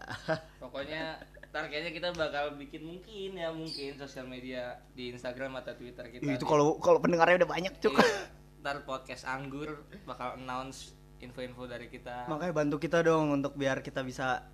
Pokoknya 0.59 1.23
ntar 1.50 1.66
kayaknya 1.66 1.90
kita 1.90 2.08
bakal 2.14 2.54
bikin 2.54 2.86
mungkin 2.86 3.30
ya 3.34 3.50
mungkin 3.50 3.98
sosial 3.98 4.30
media 4.30 4.78
di 4.94 5.10
Instagram 5.10 5.58
atau 5.58 5.74
Twitter 5.74 6.06
kita. 6.06 6.22
itu 6.22 6.46
kalau 6.46 6.78
kalau 6.78 7.02
pendengarnya 7.02 7.42
udah 7.42 7.50
banyak 7.50 7.74
cuk. 7.82 7.98
Iya. 7.98 8.38
ntar 8.60 8.84
podcast 8.84 9.24
anggur 9.24 9.82
bakal 10.04 10.36
announce 10.36 10.94
info-info 11.18 11.66
dari 11.66 11.90
kita. 11.90 12.28
Makanya 12.30 12.54
bantu 12.54 12.76
kita 12.78 13.02
dong 13.02 13.34
untuk 13.34 13.58
biar 13.58 13.82
kita 13.82 14.06
bisa 14.06 14.46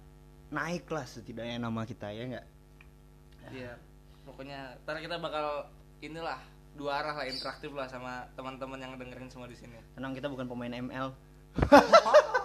naik 0.49 0.87
lah 0.89 1.05
setidaknya 1.05 1.61
nama 1.61 1.85
kita 1.85 2.09
ya 2.15 2.23
enggak? 2.33 2.47
Iya. 3.53 3.73
Pokoknya 4.25 4.81
ntar 4.83 4.97
kita 5.05 5.21
bakal 5.21 5.69
inilah 6.01 6.41
dua 6.77 7.05
arah 7.05 7.15
lah 7.19 7.27
interaktif 7.29 7.73
lah 7.77 7.89
sama 7.89 8.25
teman-teman 8.37 8.81
yang 8.81 8.93
dengerin 8.97 9.29
semua 9.29 9.49
di 9.49 9.57
sini. 9.59 9.77
Tenang 9.93 10.17
kita 10.17 10.33
bukan 10.33 10.49
pemain 10.49 10.73
ML. 10.73 11.13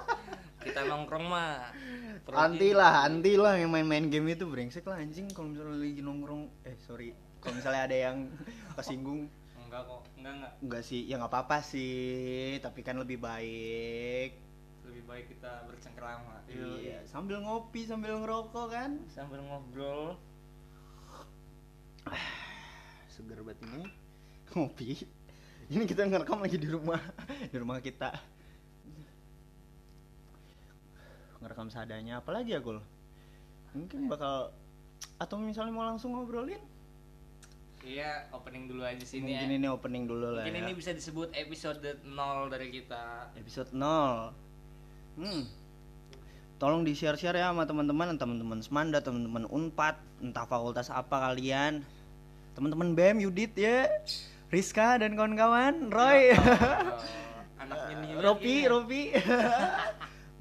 Kita 0.62 0.86
nongkrong 0.86 1.26
mah. 1.26 1.74
Anti 2.32 2.70
lah, 2.72 3.06
anti 3.10 3.34
lah 3.36 3.58
yang 3.58 3.74
main-main 3.74 4.08
game 4.08 4.38
itu 4.38 4.46
brengsek 4.46 4.86
lah 4.86 5.02
anjing 5.02 5.28
kalau 5.34 5.50
misalnya 5.50 5.82
lagi 5.82 6.02
nongkrong. 6.06 6.44
Eh 6.64 6.78
sorry, 6.86 7.18
kalau 7.42 7.58
misalnya 7.58 7.82
ada 7.90 7.98
yang 7.98 8.18
kesinggung 8.78 9.28
Enggak 9.72 9.88
kok, 9.88 10.04
enggak 10.20 10.34
enggak. 10.36 10.54
enggak 10.68 10.84
sih, 10.84 11.00
ya 11.08 11.16
nggak 11.16 11.32
apa-apa 11.32 11.64
sih, 11.64 12.60
tapi 12.60 12.84
kan 12.84 13.00
lebih 13.00 13.24
baik. 13.24 14.36
Lebih 14.84 15.04
baik 15.08 15.26
kita 15.32 15.64
bercengkrama. 15.64 16.44
Iya, 16.52 17.08
sambil 17.08 17.40
ngopi 17.40 17.88
sambil 17.88 18.20
ngerokok 18.20 18.68
kan. 18.68 19.00
Sambil 19.08 19.40
ngobrol. 19.40 20.20
Seger 23.16 23.40
banget 23.48 23.64
ini. 23.64 23.88
Ngopi. 24.52 25.08
Ini 25.72 25.88
kita 25.88 26.04
ngerekam 26.04 26.44
lagi 26.44 26.60
di 26.60 26.68
rumah, 26.68 27.00
di 27.52 27.56
rumah 27.56 27.80
kita. 27.80 28.12
Ngerekam 31.42 31.68
seadanya 31.68 32.22
apalagi 32.22 32.54
ya, 32.54 32.62
Gul? 32.62 32.80
Mungkin 33.74 34.08
bakal 34.08 34.54
atau 35.18 35.36
misalnya 35.42 35.74
mau 35.74 35.86
langsung 35.86 36.14
ngobrolin? 36.14 36.62
Iya, 37.82 38.30
opening 38.30 38.70
dulu 38.70 38.86
aja 38.86 39.02
sini 39.02 39.34
Mungkin 39.34 39.50
ya. 39.50 39.58
ini 39.58 39.68
opening 39.68 40.04
dulu 40.06 40.38
lah 40.38 40.46
Mungkin 40.46 40.54
ya. 40.54 40.62
ini 40.70 40.74
bisa 40.78 40.94
disebut 40.94 41.34
episode 41.34 41.82
0 41.82 42.06
dari 42.54 42.70
kita. 42.70 43.34
episode 43.34 43.74
0 43.74 44.30
hmm. 45.18 45.44
tolong 46.62 46.86
di 46.86 46.94
share 46.94 47.18
share 47.18 47.42
ya 47.42 47.50
sama 47.50 47.66
teman-teman 47.66 48.14
teman-teman 48.22 48.62
semanda 48.62 49.02
teman-teman 49.02 49.50
unpad 49.50 49.98
entah 50.22 50.46
fakultas 50.46 50.94
apa 50.94 51.34
kalian 51.34 51.82
teman-teman 52.54 52.94
bem 52.94 53.18
yudit 53.18 53.50
ya 53.58 53.90
Rizka 54.54 55.02
dan 55.02 55.18
kawan-kawan 55.18 55.90
Roy 55.90 56.38
Oh, 56.38 57.02
anaknya 57.58 57.96
New 57.98 58.10
York 58.14 58.22
Ropi 58.22 58.54
ini. 58.54 58.70
Ropi 58.70 59.02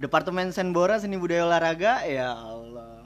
Departemen 0.01 0.49
Senbora 0.51 0.97
Seni 0.97 1.21
Budaya 1.21 1.45
Olahraga 1.45 2.03
ya 2.09 2.33
Allah 2.33 2.97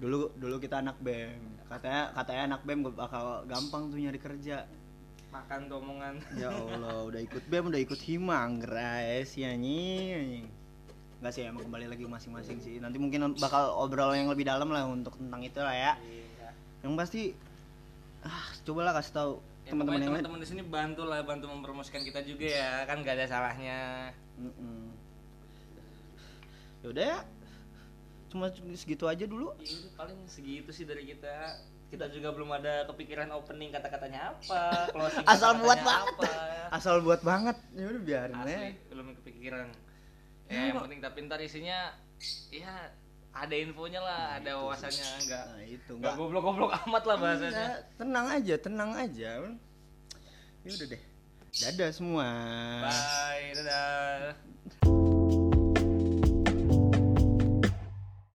dulu 0.00 0.32
dulu 0.38 0.56
kita 0.56 0.80
anak 0.80 0.96
bem 1.02 1.36
katanya 1.68 2.14
katanya 2.16 2.42
anak 2.54 2.62
bem 2.64 2.78
gak 2.86 2.96
bakal 2.96 3.44
gampang 3.44 3.92
tuh 3.92 3.98
nyari 4.00 4.16
kerja 4.16 4.64
Makan 5.30 5.70
omongan. 5.70 6.18
Ya 6.34 6.50
Allah, 6.50 7.06
udah 7.06 7.22
ikut 7.22 7.46
BEM, 7.46 7.70
udah 7.70 7.78
ikut 7.78 8.02
Himang, 8.02 8.66
guys, 8.66 9.30
ya 9.38 9.54
anjing. 9.54 10.50
Enggak 11.22 11.32
sih, 11.38 11.46
emang 11.46 11.62
kembali 11.62 11.86
lagi 11.86 12.02
masing-masing 12.02 12.58
sih. 12.58 12.82
Nanti 12.82 12.98
mungkin 12.98 13.38
bakal 13.38 13.78
obrol 13.78 14.10
yang 14.18 14.26
lebih 14.26 14.42
dalam 14.42 14.74
lah 14.74 14.90
untuk 14.90 15.14
tentang 15.14 15.38
itu 15.46 15.62
lah 15.62 15.70
ya. 15.70 15.92
Iya. 16.02 16.50
Yang 16.82 16.92
pasti 16.98 17.22
ah, 18.26 18.50
cobalah 18.66 18.92
kasih 18.98 19.14
tahu 19.14 19.34
Ya, 19.60 19.76
teman-teman 19.78 20.02
yang 20.02 20.10
lain. 20.10 20.24
teman-teman 20.26 20.40
di 20.42 20.48
sini 20.50 20.62
bantu 20.66 21.02
lah 21.06 21.22
bantu 21.22 21.46
mempromosikan 21.46 22.02
kita 22.02 22.26
juga 22.26 22.48
ya 22.48 22.82
kan 22.90 23.06
gak 23.06 23.22
ada 23.22 23.26
salahnya 23.28 24.10
Mm-mm. 24.34 24.82
Yaudah 24.82 24.98
ya. 27.04 27.20
Cuma 28.30 28.46
segitu 28.78 29.04
aja 29.10 29.24
dulu. 29.26 29.52
ya 29.58 29.74
udah 29.84 29.92
paling 29.98 30.18
segitu 30.30 30.70
sih 30.70 30.86
dari 30.86 31.04
kita. 31.04 31.60
Kita 31.90 32.06
juga 32.06 32.30
belum 32.30 32.54
ada 32.54 32.86
kepikiran 32.86 33.34
opening 33.34 33.74
kata-katanya 33.74 34.30
apa 34.30 34.62
closing 34.94 35.26
asal 35.26 35.58
buat 35.58 35.74
kata-katanya 35.74 35.90
banget. 35.90 36.14
apa. 36.14 36.30
asal 36.70 36.94
buat 37.02 37.20
banget. 37.26 37.56
Ya 37.74 37.84
udah 37.90 38.02
biarin 38.06 38.36
asli 38.38 38.54
aja. 38.54 38.70
belum 38.94 39.06
kepikiran. 39.18 39.66
Ya, 40.46 40.54
ya 40.54 40.60
yang 40.70 40.76
kok. 40.78 40.82
penting 40.86 41.00
tapi 41.02 41.18
ntar 41.26 41.40
isinya 41.42 41.78
ya 42.54 42.94
ada 43.30 43.54
infonya 43.54 44.00
lah 44.02 44.22
ada 44.38 44.50
wawasannya 44.62 45.06
enggak. 45.26 45.44
Nah 45.50 45.64
itu 45.66 45.90
enggak 45.98 46.14
nggak 46.14 46.22
goblok-goblok 46.22 46.70
amat 46.86 47.02
lah 47.10 47.16
bahasanya. 47.18 47.68
Tenang 47.98 48.26
aja 48.38 48.54
tenang 48.62 48.90
aja. 48.94 49.30
Ya 50.62 50.70
udah 50.70 50.86
deh. 50.86 51.02
Dadah 51.50 51.90
semua. 51.90 52.26
Bye 52.86 53.50
dadah 53.58 54.94